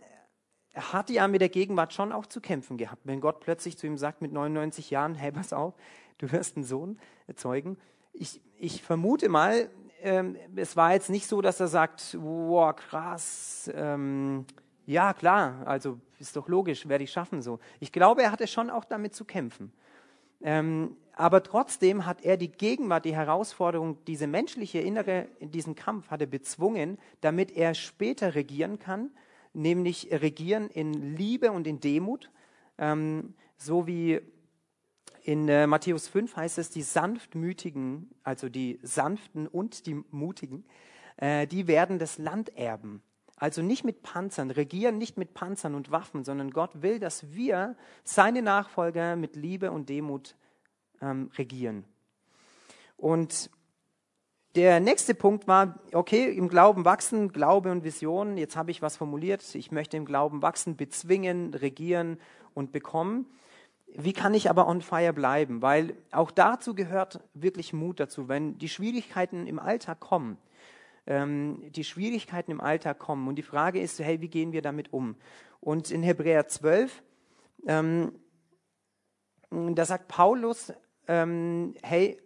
hatte 0.74 1.12
ja 1.12 1.28
mit 1.28 1.40
der 1.40 1.48
Gegenwart 1.48 1.92
schon 1.92 2.12
auch 2.12 2.26
zu 2.26 2.40
kämpfen 2.40 2.78
gehabt. 2.78 3.02
Wenn 3.04 3.20
Gott 3.20 3.40
plötzlich 3.40 3.76
zu 3.76 3.86
ihm 3.86 3.98
sagt 3.98 4.22
mit 4.22 4.32
99 4.32 4.90
Jahren, 4.90 5.14
hey, 5.14 5.32
pass 5.32 5.52
auf, 5.52 5.74
du 6.18 6.32
wirst 6.32 6.56
einen 6.56 6.64
Sohn 6.64 6.98
erzeugen. 7.26 7.76
Ich, 8.12 8.40
ich 8.58 8.82
vermute 8.82 9.28
mal, 9.28 9.70
ähm, 10.00 10.36
es 10.56 10.76
war 10.76 10.92
jetzt 10.92 11.10
nicht 11.10 11.26
so, 11.26 11.40
dass 11.40 11.60
er 11.60 11.68
sagt, 11.68 12.16
wow, 12.20 12.74
krass, 12.74 13.70
ähm, 13.74 14.46
ja 14.86 15.12
klar, 15.14 15.62
also 15.66 16.00
ist 16.18 16.36
doch 16.36 16.48
logisch, 16.48 16.88
werde 16.88 17.04
ich 17.04 17.12
schaffen 17.12 17.42
so. 17.42 17.60
Ich 17.80 17.92
glaube, 17.92 18.22
er 18.22 18.32
hatte 18.32 18.46
schon 18.46 18.70
auch 18.70 18.84
damit 18.84 19.14
zu 19.14 19.24
kämpfen. 19.24 19.72
Ähm, 20.42 20.96
aber 21.14 21.42
trotzdem 21.42 22.06
hat 22.06 22.24
er 22.24 22.36
die 22.36 22.50
Gegenwart, 22.50 23.04
die 23.04 23.14
Herausforderung, 23.14 23.98
diese 24.06 24.26
menschliche 24.26 24.80
innere, 24.80 25.28
diesen 25.40 25.74
Kampf 25.74 26.10
hat 26.10 26.20
er 26.20 26.26
bezwungen, 26.26 26.98
damit 27.20 27.52
er 27.52 27.74
später 27.74 28.34
regieren 28.34 28.78
kann, 28.78 29.10
nämlich 29.52 30.08
regieren 30.10 30.68
in 30.68 31.16
Liebe 31.16 31.52
und 31.52 31.66
in 31.66 31.80
Demut, 31.80 32.30
ähm, 32.78 33.34
so 33.56 33.86
wie 33.86 34.20
in 35.22 35.48
äh, 35.48 35.66
Matthäus 35.66 36.08
5 36.08 36.34
heißt 36.34 36.58
es, 36.58 36.70
die 36.70 36.82
Sanftmütigen, 36.82 38.10
also 38.24 38.48
die 38.48 38.80
Sanften 38.82 39.46
und 39.46 39.86
die 39.86 40.02
Mutigen, 40.10 40.64
äh, 41.16 41.46
die 41.46 41.68
werden 41.68 41.98
das 41.98 42.18
Land 42.18 42.56
erben. 42.56 43.02
Also 43.42 43.60
nicht 43.60 43.82
mit 43.82 44.04
Panzern, 44.04 44.52
regieren 44.52 44.98
nicht 44.98 45.18
mit 45.18 45.34
Panzern 45.34 45.74
und 45.74 45.90
Waffen, 45.90 46.22
sondern 46.22 46.52
Gott 46.52 46.80
will, 46.80 47.00
dass 47.00 47.34
wir, 47.34 47.74
seine 48.04 48.40
Nachfolger, 48.40 49.16
mit 49.16 49.34
Liebe 49.34 49.72
und 49.72 49.88
Demut 49.88 50.36
ähm, 51.00 51.28
regieren. 51.36 51.84
Und 52.96 53.50
der 54.54 54.78
nächste 54.78 55.16
Punkt 55.16 55.48
war, 55.48 55.80
okay, 55.92 56.30
im 56.30 56.48
Glauben 56.48 56.84
wachsen, 56.84 57.32
Glaube 57.32 57.72
und 57.72 57.82
Vision. 57.82 58.36
Jetzt 58.36 58.54
habe 58.54 58.70
ich 58.70 58.80
was 58.80 58.96
formuliert. 58.96 59.56
Ich 59.56 59.72
möchte 59.72 59.96
im 59.96 60.04
Glauben 60.04 60.40
wachsen, 60.40 60.76
bezwingen, 60.76 61.52
regieren 61.52 62.20
und 62.54 62.70
bekommen. 62.70 63.26
Wie 63.88 64.12
kann 64.12 64.34
ich 64.34 64.50
aber 64.50 64.68
on 64.68 64.82
fire 64.82 65.12
bleiben? 65.12 65.62
Weil 65.62 65.96
auch 66.12 66.30
dazu 66.30 66.76
gehört 66.76 67.18
wirklich 67.34 67.72
Mut 67.72 67.98
dazu. 67.98 68.28
Wenn 68.28 68.56
die 68.58 68.68
Schwierigkeiten 68.68 69.48
im 69.48 69.58
Alltag 69.58 69.98
kommen, 69.98 70.38
ähm, 71.06 71.70
die 71.72 71.84
Schwierigkeiten 71.84 72.50
im 72.50 72.60
Alltag 72.60 72.98
kommen 72.98 73.28
und 73.28 73.36
die 73.36 73.42
Frage 73.42 73.80
ist, 73.80 73.98
hey, 73.98 74.20
wie 74.20 74.28
gehen 74.28 74.52
wir 74.52 74.62
damit 74.62 74.92
um? 74.92 75.16
Und 75.60 75.90
in 75.90 76.02
Hebräer 76.02 76.48
12, 76.48 77.02
ähm, 77.66 78.12
da 79.50 79.84
sagt 79.84 80.08
Paulus, 80.08 80.72
ähm, 81.08 81.74
hey, 81.82 82.20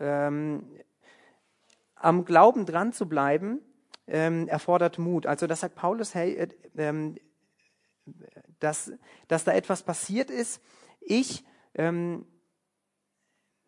ähm, 0.00 0.68
am 1.94 2.24
Glauben 2.24 2.66
dran 2.66 2.92
zu 2.92 3.08
bleiben, 3.08 3.60
ähm, 4.06 4.48
erfordert 4.48 4.98
Mut. 4.98 5.26
Also 5.26 5.46
das 5.46 5.60
sagt 5.60 5.76
Paulus, 5.76 6.14
hey, 6.14 6.34
äh, 6.34 6.48
ähm, 6.76 7.16
dass, 8.60 8.92
dass 9.28 9.44
da 9.44 9.52
etwas 9.52 9.82
passiert 9.82 10.30
ist. 10.30 10.60
Ich 11.00 11.44
ähm, 11.74 12.26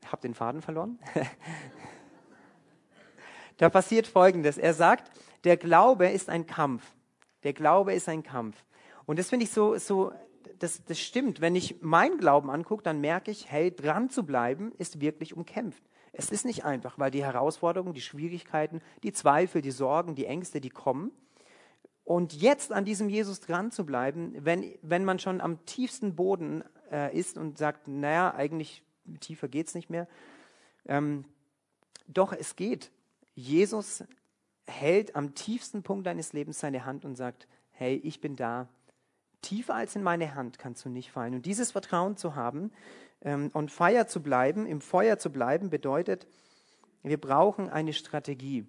habe 0.04 0.22
den 0.22 0.34
Faden 0.34 0.62
verloren. 0.62 0.98
da 3.58 3.68
passiert 3.68 4.06
Folgendes. 4.06 4.58
Er 4.58 4.74
sagt, 4.74 5.10
der 5.44 5.56
Glaube 5.56 6.08
ist 6.08 6.28
ein 6.28 6.46
Kampf. 6.46 6.82
Der 7.42 7.52
Glaube 7.52 7.94
ist 7.94 8.08
ein 8.08 8.22
Kampf. 8.22 8.56
Und 9.06 9.18
das 9.18 9.30
finde 9.30 9.44
ich 9.44 9.50
so, 9.50 9.76
so 9.78 10.12
das, 10.58 10.84
das 10.84 10.98
stimmt. 10.98 11.40
Wenn 11.40 11.54
ich 11.54 11.82
meinen 11.82 12.18
Glauben 12.18 12.50
angucke, 12.50 12.82
dann 12.82 13.00
merke 13.00 13.30
ich, 13.30 13.50
hey, 13.50 13.74
dran 13.74 14.10
zu 14.10 14.24
bleiben 14.24 14.72
ist 14.78 15.00
wirklich 15.00 15.36
umkämpft. 15.36 15.82
Es 16.12 16.30
ist 16.30 16.46
nicht 16.46 16.64
einfach, 16.64 16.98
weil 16.98 17.10
die 17.10 17.24
Herausforderungen, 17.24 17.92
die 17.92 18.00
Schwierigkeiten, 18.00 18.80
die 19.02 19.12
Zweifel, 19.12 19.60
die 19.60 19.70
Sorgen, 19.70 20.14
die 20.14 20.24
Ängste, 20.26 20.60
die 20.60 20.70
kommen. 20.70 21.12
Und 22.04 22.32
jetzt 22.34 22.72
an 22.72 22.84
diesem 22.84 23.08
Jesus 23.08 23.40
dran 23.40 23.70
zu 23.70 23.84
bleiben, 23.84 24.34
wenn, 24.38 24.72
wenn 24.80 25.04
man 25.04 25.18
schon 25.18 25.40
am 25.40 25.64
tiefsten 25.66 26.14
Boden 26.14 26.64
äh, 26.90 27.14
ist 27.14 27.36
und 27.36 27.58
sagt, 27.58 27.88
naja, 27.88 28.32
eigentlich 28.34 28.82
tiefer 29.20 29.48
geht 29.48 29.66
es 29.66 29.74
nicht 29.74 29.90
mehr. 29.90 30.08
Ähm, 30.86 31.24
doch 32.06 32.32
es 32.32 32.56
geht. 32.56 32.90
Jesus 33.36 34.02
hält 34.66 35.14
am 35.14 35.34
tiefsten 35.34 35.82
Punkt 35.82 36.06
deines 36.06 36.32
Lebens 36.32 36.58
seine 36.58 36.84
Hand 36.84 37.04
und 37.04 37.14
sagt, 37.14 37.46
hey, 37.70 37.94
ich 38.02 38.20
bin 38.20 38.34
da. 38.34 38.68
Tiefer 39.42 39.74
als 39.74 39.94
in 39.94 40.02
meine 40.02 40.34
Hand 40.34 40.58
kannst 40.58 40.84
du 40.84 40.88
nicht 40.88 41.12
fallen. 41.12 41.34
Und 41.34 41.46
dieses 41.46 41.70
Vertrauen 41.70 42.16
zu 42.16 42.34
haben 42.34 42.72
ähm, 43.20 43.50
und 43.52 43.70
Feuer 43.70 44.08
zu 44.08 44.22
bleiben, 44.22 44.66
im 44.66 44.80
Feuer 44.80 45.18
zu 45.18 45.30
bleiben, 45.30 45.70
bedeutet, 45.70 46.26
wir 47.02 47.20
brauchen 47.20 47.68
eine 47.68 47.92
Strategie. 47.92 48.66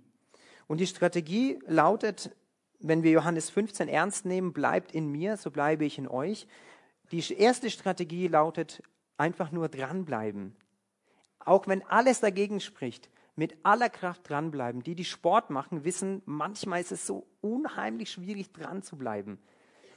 Und 0.67 0.79
die 0.79 0.85
Strategie 0.85 1.59
lautet, 1.65 2.35
wenn 2.79 3.01
wir 3.01 3.11
Johannes 3.11 3.49
15 3.49 3.87
ernst 3.87 4.25
nehmen, 4.25 4.51
bleibt 4.51 4.91
in 4.91 5.09
mir, 5.09 5.37
so 5.37 5.49
bleibe 5.49 5.85
ich 5.85 5.97
in 5.97 6.07
euch. 6.07 6.45
Die 7.11 7.33
erste 7.33 7.69
Strategie 7.69 8.27
lautet 8.27 8.83
einfach 9.15 9.51
nur 9.51 9.69
dranbleiben. 9.69 10.55
Auch 11.39 11.67
wenn 11.67 11.81
alles 11.87 12.19
dagegen 12.19 12.59
spricht, 12.59 13.09
mit 13.37 13.55
aller 13.63 13.89
Kraft 13.89 14.29
dranbleiben. 14.29 14.83
Die, 14.83 14.95
die 14.95 15.05
Sport 15.05 15.49
machen, 15.49 15.85
wissen, 15.85 16.21
manchmal 16.25 16.81
ist 16.81 16.91
es 16.91 17.05
so 17.05 17.27
unheimlich 17.41 18.11
schwierig 18.11 18.51
dran 18.51 18.81
zu 18.81 18.97
bleiben. 18.97 19.39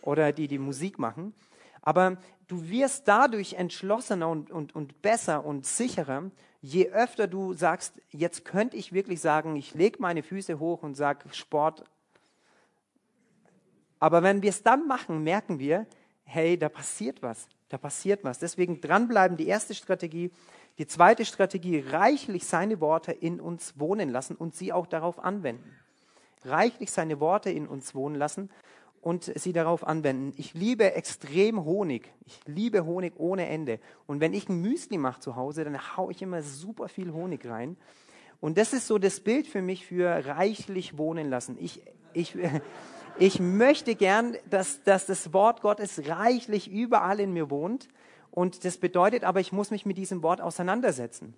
Oder 0.02 0.32
die, 0.32 0.46
die 0.46 0.58
Musik 0.58 0.98
machen. 0.98 1.34
Aber 1.82 2.18
du 2.46 2.68
wirst 2.68 3.08
dadurch 3.08 3.54
entschlossener 3.54 4.28
und, 4.28 4.50
und, 4.50 4.74
und 4.74 5.00
besser 5.00 5.44
und 5.44 5.64
sicherer, 5.64 6.30
je 6.60 6.90
öfter 6.90 7.26
du 7.26 7.54
sagst, 7.54 7.94
jetzt 8.10 8.44
könnte 8.44 8.76
ich 8.76 8.92
wirklich 8.92 9.20
sagen, 9.20 9.56
ich 9.56 9.74
lege 9.74 9.96
meine 10.00 10.22
Füße 10.22 10.58
hoch 10.58 10.82
und 10.82 10.94
sage 10.94 11.28
Sport. 11.32 11.84
Aber 13.98 14.22
wenn 14.22 14.42
wir 14.42 14.50
es 14.50 14.62
dann 14.62 14.86
machen, 14.86 15.22
merken 15.22 15.58
wir, 15.58 15.86
hey, 16.24 16.58
da 16.58 16.68
passiert 16.68 17.22
was, 17.22 17.48
da 17.70 17.78
passiert 17.78 18.22
was. 18.22 18.38
Deswegen 18.38 18.80
dranbleiben, 18.80 19.36
die 19.36 19.46
erste 19.46 19.74
Strategie. 19.74 20.30
Die 20.80 20.86
zweite 20.86 21.26
Strategie, 21.26 21.84
reichlich 21.86 22.46
seine 22.46 22.80
Worte 22.80 23.12
in 23.12 23.38
uns 23.38 23.78
wohnen 23.78 24.08
lassen 24.08 24.34
und 24.34 24.54
sie 24.54 24.72
auch 24.72 24.86
darauf 24.86 25.18
anwenden. 25.22 25.76
Reichlich 26.42 26.90
seine 26.90 27.20
Worte 27.20 27.50
in 27.50 27.68
uns 27.68 27.94
wohnen 27.94 28.14
lassen 28.14 28.48
und 29.02 29.24
sie 29.24 29.52
darauf 29.52 29.86
anwenden. 29.86 30.32
Ich 30.38 30.54
liebe 30.54 30.94
extrem 30.94 31.66
Honig. 31.66 32.10
Ich 32.24 32.40
liebe 32.46 32.86
Honig 32.86 33.12
ohne 33.18 33.46
Ende. 33.46 33.78
Und 34.06 34.20
wenn 34.20 34.32
ich 34.32 34.48
ein 34.48 34.62
Müsli 34.62 34.96
mache 34.96 35.20
zu 35.20 35.36
Hause, 35.36 35.64
dann 35.64 35.98
haue 35.98 36.12
ich 36.12 36.22
immer 36.22 36.42
super 36.42 36.88
viel 36.88 37.12
Honig 37.12 37.44
rein. 37.44 37.76
Und 38.40 38.56
das 38.56 38.72
ist 38.72 38.86
so 38.86 38.96
das 38.96 39.20
Bild 39.20 39.46
für 39.46 39.60
mich 39.60 39.84
für 39.84 40.08
reichlich 40.08 40.96
wohnen 40.96 41.28
lassen. 41.28 41.58
Ich, 41.60 41.82
ich, 42.14 42.38
ich 43.18 43.38
möchte 43.38 43.96
gern, 43.96 44.34
dass, 44.48 44.82
dass 44.84 45.04
das 45.04 45.34
Wort 45.34 45.60
Gottes 45.60 46.08
reichlich 46.08 46.70
überall 46.72 47.20
in 47.20 47.34
mir 47.34 47.50
wohnt. 47.50 47.86
Und 48.30 48.64
das 48.64 48.78
bedeutet 48.78 49.24
aber, 49.24 49.40
ich 49.40 49.52
muss 49.52 49.70
mich 49.70 49.86
mit 49.86 49.98
diesem 49.98 50.22
Wort 50.22 50.40
auseinandersetzen. 50.40 51.34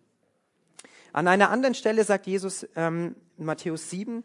An 1.12 1.28
einer 1.28 1.50
anderen 1.50 1.74
Stelle 1.74 2.04
sagt 2.04 2.26
Jesus, 2.26 2.66
ähm, 2.74 3.14
Matthäus 3.36 3.90
7, 3.90 4.24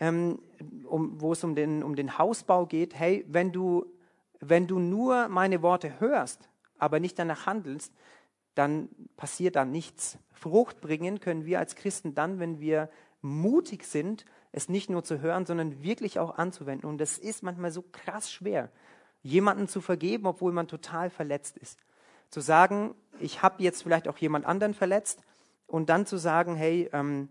ähm, 0.00 0.38
um, 0.84 1.20
wo 1.20 1.32
es 1.32 1.44
um 1.44 1.54
den, 1.54 1.82
um 1.82 1.94
den 1.94 2.18
Hausbau 2.18 2.66
geht, 2.66 2.98
hey, 2.98 3.24
wenn 3.28 3.52
du, 3.52 3.86
wenn 4.40 4.66
du 4.66 4.78
nur 4.78 5.28
meine 5.28 5.62
Worte 5.62 6.00
hörst, 6.00 6.48
aber 6.78 7.00
nicht 7.00 7.18
danach 7.18 7.46
handelst, 7.46 7.92
dann 8.54 8.88
passiert 9.16 9.56
da 9.56 9.64
nichts. 9.64 10.18
Frucht 10.32 10.80
bringen 10.80 11.20
können 11.20 11.46
wir 11.46 11.58
als 11.58 11.76
Christen 11.76 12.14
dann, 12.14 12.40
wenn 12.40 12.60
wir 12.60 12.90
mutig 13.20 13.84
sind, 13.84 14.24
es 14.50 14.68
nicht 14.68 14.90
nur 14.90 15.04
zu 15.04 15.20
hören, 15.20 15.46
sondern 15.46 15.82
wirklich 15.82 16.18
auch 16.18 16.36
anzuwenden. 16.36 16.88
Und 16.88 16.98
das 16.98 17.18
ist 17.18 17.42
manchmal 17.42 17.70
so 17.70 17.82
krass 17.92 18.30
schwer, 18.30 18.70
jemanden 19.22 19.68
zu 19.68 19.80
vergeben, 19.80 20.26
obwohl 20.26 20.52
man 20.52 20.66
total 20.66 21.08
verletzt 21.08 21.56
ist. 21.56 21.78
Zu 22.32 22.40
sagen, 22.40 22.96
ich 23.20 23.42
habe 23.42 23.62
jetzt 23.62 23.84
vielleicht 23.84 24.08
auch 24.08 24.18
jemand 24.18 24.44
anderen 24.44 24.74
verletzt 24.74 25.22
und 25.68 25.88
dann 25.88 26.04
zu 26.04 26.16
sagen, 26.16 26.56
hey, 26.56 26.90
ähm, 26.92 27.28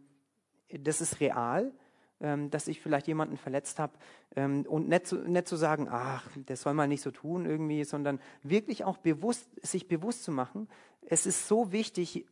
das 0.70 1.02
ist 1.02 1.20
real 1.20 1.74
ähm, 2.22 2.52
dass 2.52 2.68
ich 2.68 2.80
vielleicht 2.82 3.08
jemanden 3.08 3.38
verletzt 3.38 3.80
habe 3.80 3.94
ähm, 4.36 4.66
und 4.68 4.88
nicht 4.88 5.08
zu, 5.08 5.18
nicht 5.18 5.48
zu 5.48 5.56
sagen, 5.56 5.88
ach, 5.90 6.28
das 6.46 6.62
soll 6.62 6.74
man 6.74 6.90
nicht 6.90 7.02
so 7.02 7.12
tun 7.12 7.46
irgendwie, 7.46 7.84
sondern 7.84 8.20
wirklich 8.44 8.84
auch 8.84 8.98
bewusst, 8.98 9.50
sich 9.62 9.88
bewusst 9.88 10.24
zu 10.24 10.32
machen, 10.32 10.70
es 11.02 11.26
ist 11.26 11.48
so 11.48 11.72
wichtig, 11.72 12.28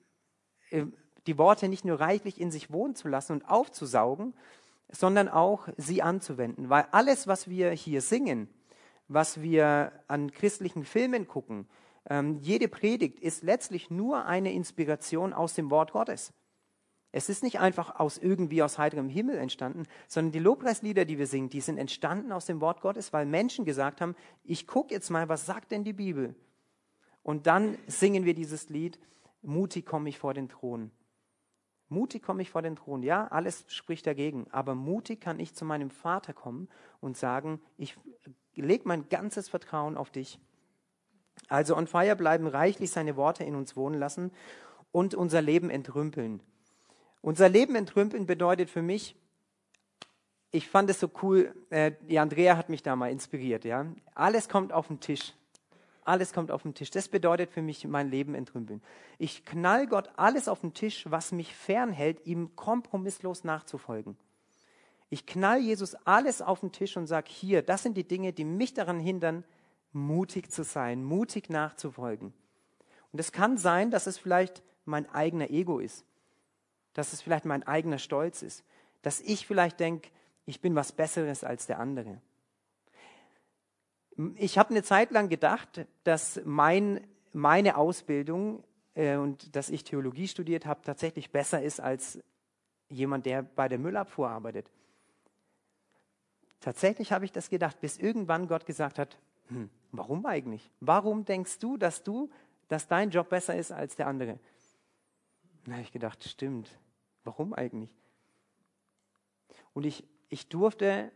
äh, 0.70 0.86
die 1.28 1.38
Worte 1.38 1.68
nicht 1.68 1.86
nur 1.86 2.00
reichlich 2.00 2.40
in 2.40 2.52
sich 2.52 2.72
wohnen 2.72 2.96
zu 2.96 3.08
lassen 3.08 3.34
und 3.34 3.50
aufzusaugen, 3.50 4.34
sondern 4.92 5.28
auch 5.28 5.68
sie 5.78 6.02
anzuwenden. 6.02 6.70
Weil 6.70 6.86
alles, 6.92 7.28
was 7.28 7.50
wir 7.50 7.72
hier 7.72 8.02
singen, 8.02 8.48
was 9.08 9.42
wir 9.42 9.92
an 10.08 10.32
christlichen 10.32 10.86
Filmen 10.86 11.28
gucken, 11.28 11.68
ähm, 12.10 12.40
jede 12.42 12.68
Predigt 12.68 13.20
ist 13.20 13.44
letztlich 13.44 13.90
nur 13.90 14.26
eine 14.26 14.54
Inspiration 14.54 15.34
aus 15.34 15.54
dem 15.54 15.70
Wort 15.70 15.92
Gottes. 15.92 16.34
Es 17.12 17.28
ist 17.28 17.42
nicht 17.42 17.60
einfach 17.60 18.00
aus 18.00 18.20
irgendwie 18.20 18.62
aus 18.62 18.78
heiterem 18.78 19.10
Himmel 19.10 19.38
entstanden, 19.38 19.88
sondern 20.08 20.32
die 20.32 20.40
Lobpreislieder, 20.40 21.06
die 21.06 21.18
wir 21.18 21.26
singen, 21.26 21.50
die 21.50 21.62
sind 21.62 21.78
entstanden 21.78 22.32
aus 22.32 22.46
dem 22.46 22.62
Wort 22.62 22.82
Gottes, 22.82 23.14
weil 23.14 23.26
Menschen 23.26 23.66
gesagt 23.66 24.00
haben, 24.00 24.16
ich 24.44 24.68
gucke 24.68 24.94
jetzt 24.94 25.10
mal, 25.10 25.28
was 25.28 25.46
sagt 25.46 25.72
denn 25.72 25.84
die 25.84 25.94
Bibel? 25.94 26.36
Und 27.24 27.48
dann 27.48 27.78
singen 27.88 28.26
wir 28.26 28.36
dieses 28.36 28.70
Lied, 28.70 29.00
mutig 29.42 29.86
komme 29.86 30.10
ich 30.10 30.20
vor 30.20 30.36
den 30.36 30.50
Thron. 30.50 30.92
Mutig 31.90 32.22
komme 32.22 32.44
ich 32.44 32.52
vor 32.52 32.62
den 32.62 32.76
Thron. 32.76 33.02
Ja, 33.02 33.28
alles 33.30 33.66
spricht 33.68 34.06
dagegen. 34.06 34.46
Aber 34.52 34.76
mutig 34.76 35.20
kann 35.20 35.40
ich 35.40 35.56
zu 35.56 35.66
meinem 35.66 35.90
Vater 35.90 36.34
kommen 36.34 36.70
und 37.02 37.18
sagen, 37.18 37.60
ich 37.78 37.98
lege 38.54 38.88
mein 38.88 39.10
ganzes 39.10 39.50
Vertrauen 39.50 39.98
auf 39.98 40.12
dich. 40.12 40.40
Also 41.50 41.76
on 41.76 41.88
fire 41.88 42.16
bleiben, 42.16 42.48
reichlich 42.48 42.92
seine 42.92 43.16
Worte 43.18 43.44
in 43.44 43.56
uns 43.56 43.76
wohnen 43.76 44.00
lassen 44.00 44.32
und 44.92 45.16
unser 45.16 45.42
Leben 45.42 45.70
entrümpeln. 45.70 46.42
Unser 47.22 47.50
Leben 47.50 47.76
entrümpeln 47.76 48.26
bedeutet 48.26 48.70
für 48.70 48.82
mich, 48.82 49.16
ich 50.52 50.68
fand 50.68 50.90
es 50.90 51.00
so 51.00 51.10
cool, 51.22 51.54
äh, 51.70 51.92
die 52.08 52.18
Andrea 52.18 52.58
hat 52.58 52.70
mich 52.70 52.82
da 52.82 52.96
mal 52.96 53.12
inspiriert, 53.12 53.66
ja. 53.66 53.86
Alles 54.16 54.50
kommt 54.50 54.72
auf 54.74 54.88
den 54.88 55.00
Tisch. 55.00 55.34
Alles 56.04 56.34
kommt 56.34 56.50
auf 56.50 56.64
den 56.64 56.74
Tisch. 56.74 56.90
Das 56.90 57.08
bedeutet 57.08 57.52
für 57.52 57.62
mich 57.62 57.86
mein 57.86 58.10
Leben 58.10 58.34
entrümpeln. 58.34 58.82
Ich 59.20 59.46
knall 59.46 59.86
Gott 59.86 60.10
alles 60.16 60.48
auf 60.48 60.62
den 60.62 60.74
Tisch, 60.74 61.06
was 61.08 61.32
mich 61.32 61.54
fernhält, 61.54 62.26
ihm 62.26 62.56
kompromisslos 62.56 63.44
nachzufolgen. 63.44 64.18
Ich 65.12 65.28
knall 65.28 65.60
Jesus 65.60 65.96
alles 66.06 66.42
auf 66.42 66.62
den 66.62 66.72
Tisch 66.72 66.98
und 66.98 67.06
sage, 67.06 67.30
hier, 67.30 67.62
das 67.62 67.84
sind 67.84 67.96
die 67.96 68.08
Dinge, 68.08 68.34
die 68.34 68.46
mich 68.46 68.74
daran 68.74 69.00
hindern, 69.00 69.44
mutig 69.91 70.52
zu 70.52 70.63
sein, 70.63 71.04
mutig 71.04 71.49
nachzufolgen. 71.49 72.34
Und 73.12 73.19
es 73.19 73.32
kann 73.32 73.58
sein, 73.58 73.91
dass 73.91 74.08
es 74.08 74.17
vielleicht 74.17 74.63
mein 74.86 75.10
eigener 75.10 75.49
Ego 75.49 75.80
ist 75.80 76.06
dass 76.93 77.13
es 77.13 77.21
vielleicht 77.21 77.45
mein 77.45 77.63
eigener 77.63 77.97
Stolz 77.97 78.41
ist, 78.41 78.63
dass 79.02 79.21
ich 79.21 79.47
vielleicht 79.47 79.80
denke, 79.80 80.10
ich 80.45 80.62
bin 80.62 80.75
was 80.75 80.91
Besseres 80.91 81.43
als 81.43 81.67
der 81.67 81.80
andere. 81.80 82.21
Ich 84.36 84.58
habe 84.58 84.71
eine 84.71 84.84
Zeit 84.84 85.12
lang 85.12 85.30
gedacht, 85.30 85.88
dass 86.04 86.41
mein, 86.43 87.08
meine 87.32 87.78
Ausbildung 87.78 88.63
äh, 88.95 89.15
und 89.15 89.56
dass 89.56 89.69
ich 89.69 89.84
Theologie 89.84 90.28
studiert 90.28 90.65
habe, 90.65 90.82
tatsächlich 90.82 91.32
besser 91.32 91.62
ist 91.62 91.80
als 91.80 92.19
jemand, 92.89 93.25
der 93.25 93.43
bei 93.43 93.69
der 93.69 93.78
Müllabfuhr 93.78 94.30
arbeitet. 94.30 94.69
Tatsächlich 96.60 97.13
habe 97.13 97.23
ich 97.23 97.32
das 97.32 97.49
gedacht, 97.49 97.80
bis 97.80 97.97
irgendwann 97.97 98.47
Gott 98.49 98.65
gesagt 98.65 98.99
hat, 98.99 99.17
hm, 99.50 99.70
warum 99.92 100.26
eigentlich? 100.26 100.72
Warum 100.80 101.26
denkst 101.26 101.60
du, 101.60 101.78
dass 101.78 102.04
du, 102.04 102.30
dass 102.68 102.88
dein 102.88 103.10
Job 103.10 103.30
besser 103.30 103.56
ist 103.56 103.72
als 103.72 103.96
der 103.96 104.08
andere? 104.08 104.40
Da 105.66 105.74
habe 105.74 105.82
ich 105.82 105.92
gedacht, 105.92 106.24
stimmt. 106.24 106.80
Warum 107.24 107.54
eigentlich? 107.54 107.96
Und 109.74 109.86
ich, 109.86 110.08
ich 110.30 110.48
durfte 110.50 111.12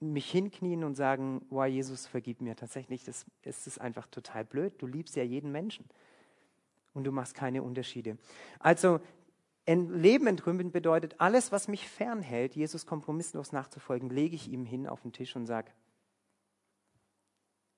mich 0.00 0.30
hinknien 0.30 0.84
und 0.84 0.94
sagen, 0.94 1.46
wow, 1.50 1.66
Jesus, 1.66 2.06
vergib 2.06 2.40
mir. 2.40 2.56
Tatsächlich, 2.56 3.04
das, 3.04 3.24
es 3.42 3.66
ist 3.66 3.80
einfach 3.80 4.06
total 4.06 4.44
blöd. 4.44 4.74
Du 4.78 4.86
liebst 4.86 5.16
ja 5.16 5.22
jeden 5.22 5.50
Menschen. 5.50 5.86
Und 6.92 7.04
du 7.04 7.12
machst 7.12 7.34
keine 7.34 7.62
Unterschiede. 7.62 8.18
Also, 8.58 9.00
Leben 9.66 10.26
entrümpeln 10.26 10.70
bedeutet, 10.70 11.16
alles, 11.18 11.50
was 11.50 11.68
mich 11.68 11.88
fernhält, 11.88 12.54
Jesus 12.54 12.84
kompromisslos 12.84 13.50
nachzufolgen, 13.50 14.10
lege 14.10 14.36
ich 14.36 14.52
ihm 14.52 14.66
hin 14.66 14.86
auf 14.86 15.00
den 15.00 15.12
Tisch 15.12 15.34
und 15.36 15.46
sage, 15.46 15.72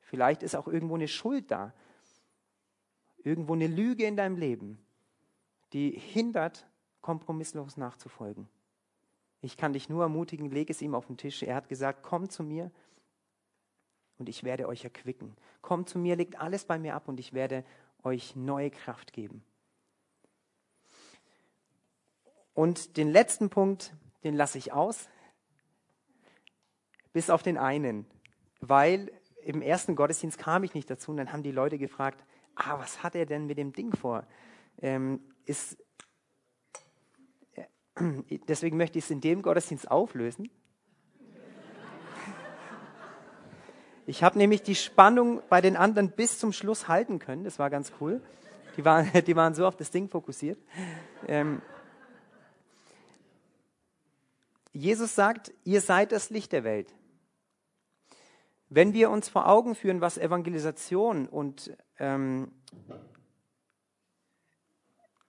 vielleicht 0.06 0.42
ist 0.42 0.54
auch 0.54 0.66
irgendwo 0.66 0.94
eine 0.94 1.08
Schuld 1.08 1.50
da. 1.50 1.72
Irgendwo 3.18 3.54
eine 3.54 3.66
Lüge 3.66 4.06
in 4.06 4.16
deinem 4.16 4.36
Leben, 4.36 4.78
die 5.72 5.90
hindert, 5.90 6.66
kompromisslos 7.00 7.76
nachzufolgen. 7.76 8.48
Ich 9.40 9.56
kann 9.56 9.72
dich 9.72 9.88
nur 9.88 10.02
ermutigen, 10.02 10.50
leg 10.50 10.70
es 10.70 10.80
ihm 10.80 10.94
auf 10.94 11.06
den 11.06 11.16
Tisch. 11.16 11.42
Er 11.42 11.56
hat 11.56 11.68
gesagt, 11.68 12.02
komm 12.02 12.28
zu 12.28 12.42
mir 12.42 12.70
und 14.18 14.28
ich 14.28 14.44
werde 14.44 14.68
euch 14.68 14.84
erquicken. 14.84 15.36
Komm 15.60 15.86
zu 15.86 15.98
mir, 15.98 16.16
legt 16.16 16.40
alles 16.40 16.64
bei 16.64 16.78
mir 16.78 16.94
ab 16.94 17.08
und 17.08 17.20
ich 17.20 17.32
werde 17.32 17.64
euch 18.02 18.36
neue 18.36 18.70
Kraft 18.70 19.12
geben. 19.12 19.44
Und 22.54 22.96
den 22.96 23.10
letzten 23.10 23.50
Punkt, 23.50 23.92
den 24.24 24.34
lasse 24.34 24.58
ich 24.58 24.72
aus, 24.72 25.08
bis 27.12 27.28
auf 27.28 27.42
den 27.42 27.58
einen, 27.58 28.06
weil 28.60 29.10
im 29.46 29.62
ersten 29.62 29.96
Gottesdienst 29.96 30.38
kam 30.38 30.64
ich 30.64 30.74
nicht 30.74 30.90
dazu 30.90 31.10
und 31.10 31.16
dann 31.16 31.32
haben 31.32 31.42
die 31.42 31.52
Leute 31.52 31.78
gefragt, 31.78 32.24
ah, 32.54 32.78
was 32.78 33.02
hat 33.02 33.14
er 33.14 33.26
denn 33.26 33.46
mit 33.46 33.58
dem 33.58 33.72
Ding 33.72 33.94
vor? 33.94 34.26
ähm, 34.78 35.20
ist, 35.44 35.76
äh, 37.54 37.64
deswegen 38.48 38.76
möchte 38.76 38.98
ich 38.98 39.04
es 39.04 39.10
in 39.10 39.20
dem 39.20 39.42
Gottesdienst 39.42 39.90
auflösen. 39.90 40.50
Ich 44.08 44.22
habe 44.22 44.38
nämlich 44.38 44.62
die 44.62 44.76
Spannung 44.76 45.42
bei 45.48 45.60
den 45.60 45.76
anderen 45.76 46.12
bis 46.12 46.38
zum 46.38 46.52
Schluss 46.52 46.86
halten 46.86 47.18
können. 47.18 47.42
Das 47.42 47.58
war 47.58 47.70
ganz 47.70 47.92
cool. 48.00 48.22
Die 48.76 48.84
waren, 48.84 49.10
die 49.26 49.34
waren 49.34 49.54
so 49.54 49.66
auf 49.66 49.76
das 49.76 49.90
Ding 49.90 50.08
fokussiert. 50.08 50.58
Ähm, 51.26 51.60
Jesus 54.72 55.14
sagt, 55.14 55.52
ihr 55.64 55.80
seid 55.80 56.12
das 56.12 56.30
Licht 56.30 56.52
der 56.52 56.62
Welt. 56.62 56.94
Wenn 58.76 58.92
wir 58.92 59.08
uns 59.08 59.30
vor 59.30 59.48
Augen 59.48 59.74
führen, 59.74 60.02
was 60.02 60.18
Evangelisation 60.18 61.28
und 61.28 61.74
ähm, 61.98 62.52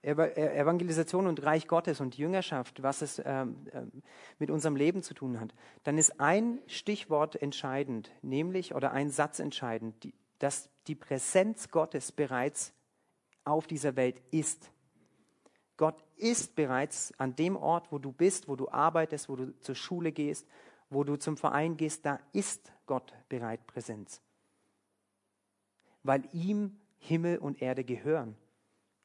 Evangelisation 0.02 1.26
und 1.26 1.42
Reich 1.42 1.66
Gottes 1.66 2.02
und 2.02 2.18
Jüngerschaft, 2.18 2.82
was 2.82 3.00
es 3.00 3.22
ähm, 3.24 3.66
ähm, 3.72 4.02
mit 4.38 4.50
unserem 4.50 4.76
Leben 4.76 5.02
zu 5.02 5.14
tun 5.14 5.40
hat, 5.40 5.54
dann 5.84 5.96
ist 5.96 6.20
ein 6.20 6.58
Stichwort 6.66 7.40
entscheidend, 7.40 8.10
nämlich 8.20 8.74
oder 8.74 8.92
ein 8.92 9.08
Satz 9.08 9.38
entscheidend, 9.38 10.04
die, 10.04 10.12
dass 10.38 10.68
die 10.86 10.94
Präsenz 10.94 11.70
Gottes 11.70 12.12
bereits 12.12 12.74
auf 13.44 13.66
dieser 13.66 13.96
Welt 13.96 14.20
ist. 14.30 14.70
Gott 15.78 16.04
ist 16.16 16.54
bereits 16.54 17.18
an 17.18 17.34
dem 17.34 17.56
Ort, 17.56 17.90
wo 17.92 17.98
du 17.98 18.12
bist, 18.12 18.46
wo 18.46 18.56
du 18.56 18.68
arbeitest, 18.68 19.30
wo 19.30 19.36
du 19.36 19.58
zur 19.60 19.74
Schule 19.74 20.12
gehst, 20.12 20.46
wo 20.90 21.02
du 21.02 21.16
zum 21.16 21.38
Verein 21.38 21.78
gehst, 21.78 22.04
da 22.04 22.20
ist 22.34 22.72
Gott 22.88 23.12
bereit 23.28 23.64
Präsenz. 23.68 24.20
Weil 26.02 26.24
ihm 26.32 26.76
Himmel 26.98 27.38
und 27.38 27.62
Erde 27.62 27.84
gehören. 27.84 28.34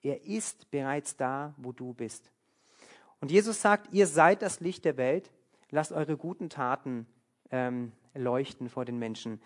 Er 0.01 0.25
ist 0.25 0.71
bereits 0.71 1.15
da, 1.15 1.53
wo 1.57 1.71
du 1.71 1.93
bist. 1.93 2.31
Und 3.21 3.29
Jesus 3.29 3.61
sagt, 3.61 3.93
ihr 3.93 4.07
seid 4.07 4.41
das 4.41 4.59
Licht 4.59 4.83
der 4.85 4.97
Welt, 4.97 5.31
lasst 5.69 5.91
eure 5.91 6.17
guten 6.17 6.49
Taten 6.49 7.05
ähm, 7.51 7.91
leuchten 8.13 8.69
vor 8.69 8.83
den 8.83 8.97
Menschen. 8.97 9.39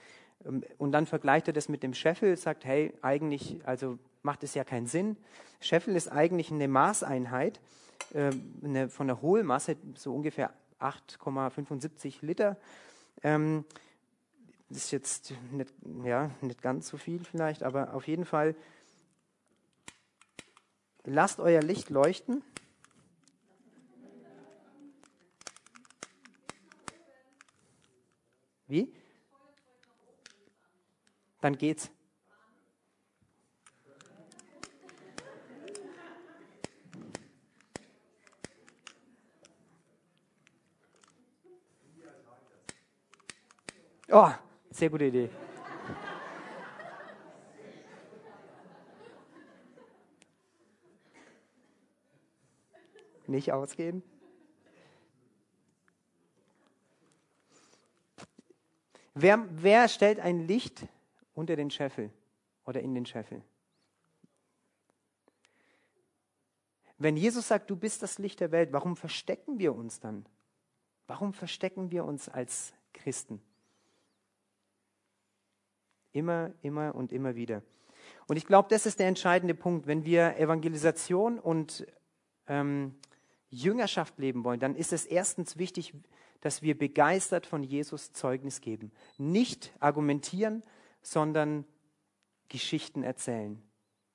Ähm, 0.45 0.63
und 0.78 0.93
dann 0.93 1.06
vergleicht 1.06 1.47
er 1.47 1.54
das 1.54 1.69
mit 1.69 1.84
dem 1.84 1.93
Scheffel, 1.93 2.36
sagt, 2.38 2.65
hey, 2.65 2.93
eigentlich, 3.02 3.60
also 3.65 4.00
macht 4.23 4.43
es 4.43 4.54
ja 4.54 4.63
keinen 4.63 4.88
Sinn. 4.88 5.17
Scheffel 5.60 5.95
ist 5.95 6.12
eigentlich 6.12 6.52
eine 6.52 6.67
Maßeinheit 6.67 7.60
äh, 8.13 8.32
eine, 8.63 8.89
von 8.89 9.08
der 9.08 9.21
Hohlmasse, 9.21 9.76
so 9.95 10.13
ungefähr 10.13 10.54
8,75 10.80 12.26
Liter. 12.26 12.58
Ähm, 13.23 13.65
das 14.70 14.78
ist 14.80 14.92
jetzt 14.92 15.34
nicht, 15.52 15.74
ja, 16.04 16.32
nicht 16.42 16.62
ganz 16.62 16.88
so 16.88 16.98
viel 16.98 17.24
vielleicht, 17.24 17.64
aber 17.64 17.94
auf 17.94 18.08
jeden 18.08 18.26
Fall 18.26 18.56
lasst 21.04 21.40
euer 21.40 21.62
Licht 21.62 21.90
leuchten. 21.90 22.44
Wie? 28.68 28.94
Dann 31.40 31.58
geht's. 31.58 31.90
Oh, 44.10 44.32
sehr 44.78 44.92
gute 44.92 45.06
Idee. 45.06 45.30
Nicht 53.26 53.52
ausgehen. 53.52 54.04
Wer, 59.16 59.48
wer 59.50 59.88
stellt 59.88 60.20
ein 60.20 60.48
Licht 60.48 60.86
unter 61.34 61.56
den 61.56 61.72
Scheffel 61.72 62.12
oder 62.66 62.80
in 62.82 62.94
den 62.94 63.08
Scheffel? 63.08 63.42
Wenn 67.00 67.18
Jesus 67.18 67.48
sagt, 67.48 67.70
du 67.72 67.76
bist 67.76 68.04
das 68.04 68.20
Licht 68.20 68.40
der 68.40 68.52
Welt, 68.52 68.72
warum 68.74 68.96
verstecken 68.96 69.58
wir 69.58 69.76
uns 69.76 70.00
dann? 70.00 70.28
Warum 71.08 71.34
verstecken 71.34 71.90
wir 71.90 72.06
uns 72.06 72.30
als 72.30 72.74
Christen? 72.94 73.42
Immer, 76.18 76.52
immer 76.64 76.96
und 76.96 77.12
immer 77.12 77.36
wieder. 77.36 77.62
Und 78.26 78.38
ich 78.38 78.48
glaube, 78.48 78.70
das 78.70 78.88
ist 78.88 78.98
der 78.98 79.08
entscheidende 79.08 79.54
Punkt. 79.54 79.86
Wenn 79.86 80.04
wir 80.04 80.38
Evangelisation 80.38 81.38
und 81.38 81.86
ähm, 82.48 82.96
Jüngerschaft 83.52 84.18
leben 84.18 84.44
wollen, 84.44 84.60
dann 84.60 84.76
ist 84.76 84.94
es 84.94 85.06
erstens 85.06 85.58
wichtig, 85.60 85.94
dass 86.42 86.64
wir 86.64 86.76
begeistert 86.76 87.46
von 87.46 87.62
Jesus 87.62 88.14
Zeugnis 88.14 88.62
geben. 88.62 88.92
Nicht 89.20 89.72
argumentieren, 89.80 90.64
sondern 91.04 91.66
Geschichten 92.50 93.04
erzählen. 93.04 93.62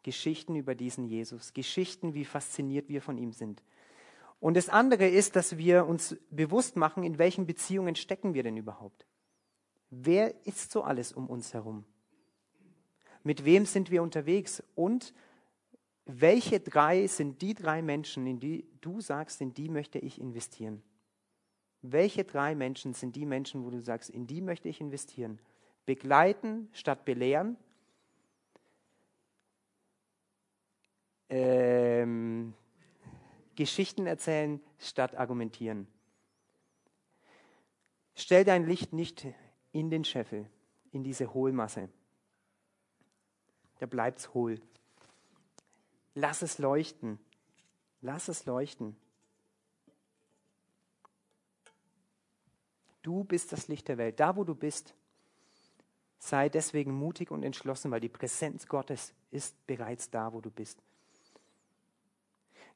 Geschichten 0.02 0.56
über 0.56 0.74
diesen 0.74 1.04
Jesus. 1.04 1.52
Geschichten, 1.52 2.14
wie 2.14 2.24
fasziniert 2.24 2.88
wir 2.88 3.00
von 3.00 3.16
ihm 3.16 3.32
sind. 3.32 3.62
Und 4.40 4.56
das 4.56 4.68
andere 4.68 5.06
ist, 5.06 5.36
dass 5.36 5.56
wir 5.56 5.86
uns 5.86 6.16
bewusst 6.30 6.74
machen, 6.74 7.04
in 7.04 7.18
welchen 7.18 7.46
Beziehungen 7.46 7.94
stecken 7.94 8.34
wir 8.34 8.42
denn 8.42 8.56
überhaupt. 8.56 9.06
Wer 9.88 10.44
ist 10.48 10.72
so 10.72 10.82
alles 10.82 11.12
um 11.12 11.28
uns 11.28 11.54
herum? 11.54 11.84
Mit 13.24 13.44
wem 13.44 13.66
sind 13.66 13.90
wir 13.90 14.02
unterwegs? 14.02 14.62
Und 14.74 15.14
welche 16.04 16.60
drei 16.60 17.06
sind 17.06 17.42
die 17.42 17.54
drei 17.54 17.82
Menschen, 17.82 18.26
in 18.26 18.40
die 18.40 18.66
du 18.80 19.00
sagst, 19.00 19.40
in 19.40 19.54
die 19.54 19.68
möchte 19.68 19.98
ich 19.98 20.20
investieren? 20.20 20.82
Welche 21.82 22.24
drei 22.24 22.54
Menschen 22.54 22.94
sind 22.94 23.16
die 23.16 23.26
Menschen, 23.26 23.64
wo 23.64 23.70
du 23.70 23.80
sagst, 23.80 24.10
in 24.10 24.26
die 24.26 24.40
möchte 24.40 24.68
ich 24.68 24.80
investieren? 24.80 25.40
Begleiten 25.84 26.68
statt 26.72 27.04
belehren? 27.04 27.56
Ähm, 31.28 32.54
Geschichten 33.56 34.06
erzählen 34.06 34.60
statt 34.78 35.16
argumentieren. 35.16 35.86
Stell 38.14 38.44
dein 38.44 38.66
Licht 38.66 38.92
nicht 38.92 39.26
in 39.72 39.90
den 39.90 40.04
Scheffel, 40.04 40.46
in 40.92 41.02
diese 41.02 41.32
Hohlmasse. 41.32 41.88
Da 43.82 44.16
es 44.16 44.32
hohl. 44.32 44.60
Lass 46.14 46.42
es 46.42 46.58
leuchten. 46.58 47.18
Lass 48.00 48.28
es 48.28 48.46
leuchten. 48.46 48.96
Du 53.02 53.24
bist 53.24 53.52
das 53.52 53.66
Licht 53.66 53.88
der 53.88 53.98
Welt. 53.98 54.20
Da, 54.20 54.36
wo 54.36 54.44
du 54.44 54.54
bist, 54.54 54.94
sei 56.18 56.48
deswegen 56.48 56.92
mutig 56.92 57.32
und 57.32 57.42
entschlossen, 57.42 57.90
weil 57.90 58.00
die 58.00 58.08
Präsenz 58.08 58.68
Gottes 58.68 59.12
ist 59.32 59.66
bereits 59.66 60.08
da, 60.10 60.32
wo 60.32 60.40
du 60.40 60.50
bist. 60.50 60.78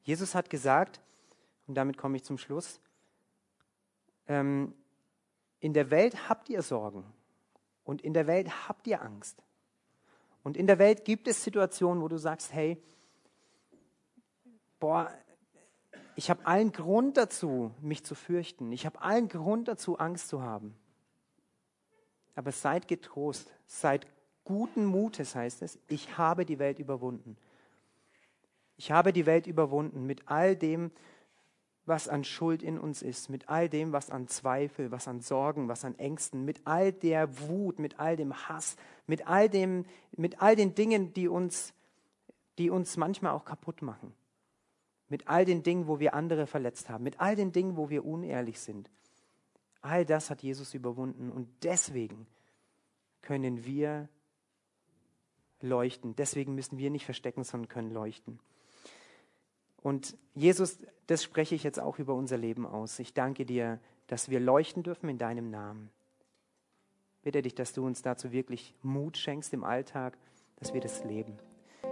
Jesus 0.03 0.35
hat 0.35 0.49
gesagt, 0.49 0.99
und 1.67 1.75
damit 1.75 1.97
komme 1.97 2.17
ich 2.17 2.23
zum 2.23 2.37
Schluss, 2.37 2.81
ähm, 4.27 4.73
in 5.59 5.73
der 5.73 5.89
Welt 5.89 6.27
habt 6.27 6.49
ihr 6.49 6.61
Sorgen 6.61 7.05
und 7.85 8.01
in 8.01 8.13
der 8.13 8.27
Welt 8.27 8.67
habt 8.67 8.85
ihr 8.87 9.01
Angst. 9.01 9.41
Und 10.47 10.55
in 10.55 10.65
der 10.65 10.79
Welt 10.79 11.03
gibt 11.03 11.27
es 11.27 11.43
Situationen, 11.43 12.01
wo 12.01 12.07
du 12.07 12.17
sagst, 12.17 12.53
hey, 12.53 12.81
boah, 14.79 15.11
ich 16.15 16.29
habe 16.29 16.47
allen 16.47 16.71
Grund 16.71 17.17
dazu, 17.17 17.71
mich 17.81 18.05
zu 18.05 18.15
fürchten. 18.15 18.71
Ich 18.71 18.85
habe 18.85 19.01
allen 19.01 19.27
Grund 19.27 19.67
dazu, 19.67 19.97
Angst 19.97 20.29
zu 20.29 20.41
haben. 20.41 20.73
Aber 22.33 22.53
seid 22.53 22.87
getrost, 22.87 23.51
seid 23.65 24.07
guten 24.45 24.85
Mutes, 24.85 25.35
heißt 25.35 25.63
es, 25.63 25.79
ich 25.89 26.17
habe 26.17 26.45
die 26.45 26.59
Welt 26.59 26.79
überwunden. 26.79 27.35
Ich 28.77 28.89
habe 28.89 29.11
die 29.11 29.25
Welt 29.25 29.47
überwunden 29.47 30.05
mit 30.05 30.29
all 30.29 30.55
dem, 30.55 30.91
was 31.87 32.09
an 32.09 32.23
Schuld 32.23 32.61
in 32.61 32.77
uns 32.77 33.01
ist, 33.01 33.29
mit 33.29 33.47
all 33.49 33.69
dem, 33.69 33.93
was 33.93 34.09
an 34.09 34.27
Zweifel, 34.27 34.91
was 34.91 35.07
an 35.07 35.21
Sorgen, 35.21 35.69
was 35.69 35.85
an 35.85 35.97
Ängsten, 35.97 36.43
mit 36.43 36.61
all 36.65 36.91
der 36.91 37.39
Wut, 37.39 37.79
mit 37.79 37.99
all 37.99 38.17
dem 38.17 38.33
Hass, 38.47 38.75
mit 39.07 39.27
all 39.27 39.49
dem, 39.49 39.85
mit 40.15 40.41
all 40.41 40.55
den 40.55 40.75
Dingen, 40.75 41.13
die 41.13 41.29
uns, 41.29 41.73
die 42.57 42.69
uns 42.69 42.97
manchmal 42.97 43.31
auch 43.31 43.45
kaputt 43.45 43.81
machen. 43.81 44.13
Mit 45.07 45.29
all 45.29 45.45
den 45.45 45.63
Dingen, 45.63 45.87
wo 45.87 45.99
wir 45.99 46.13
andere 46.13 46.45
verletzt 46.45 46.89
haben, 46.89 47.05
mit 47.05 47.21
all 47.21 47.37
den 47.37 47.53
Dingen, 47.53 47.77
wo 47.77 47.89
wir 47.89 48.05
unehrlich 48.05 48.59
sind. 48.59 48.89
All 49.81 50.05
das 50.05 50.29
hat 50.29 50.43
Jesus 50.43 50.73
überwunden 50.73 51.31
und 51.31 51.47
deswegen 51.63 52.27
können 53.21 53.65
wir 53.65 54.09
leuchten. 55.61 56.15
Deswegen 56.17 56.55
müssen 56.55 56.77
wir 56.77 56.89
nicht 56.89 57.05
verstecken, 57.05 57.45
sondern 57.45 57.69
können 57.69 57.91
leuchten. 57.91 58.39
Und 59.81 60.17
Jesus, 60.33 60.79
das 61.07 61.23
spreche 61.23 61.55
ich 61.55 61.63
jetzt 61.63 61.79
auch 61.79 61.99
über 61.99 62.13
unser 62.13 62.37
Leben 62.37 62.65
aus. 62.65 62.99
Ich 62.99 63.13
danke 63.13 63.45
dir, 63.45 63.79
dass 64.07 64.29
wir 64.29 64.39
leuchten 64.39 64.83
dürfen 64.83 65.09
in 65.09 65.17
deinem 65.17 65.49
Namen. 65.49 65.89
Bitte 67.23 67.41
dich, 67.41 67.55
dass 67.55 67.73
du 67.73 67.85
uns 67.85 68.01
dazu 68.01 68.31
wirklich 68.31 68.73
Mut 68.81 69.17
schenkst 69.17 69.53
im 69.53 69.63
Alltag, 69.63 70.17
dass 70.57 70.73
wir 70.73 70.81
das 70.81 71.03
leben. 71.03 71.37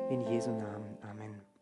In 0.09 0.21
Jesu 0.27 0.51
Namen. 0.51 0.97
Amen. 1.01 1.54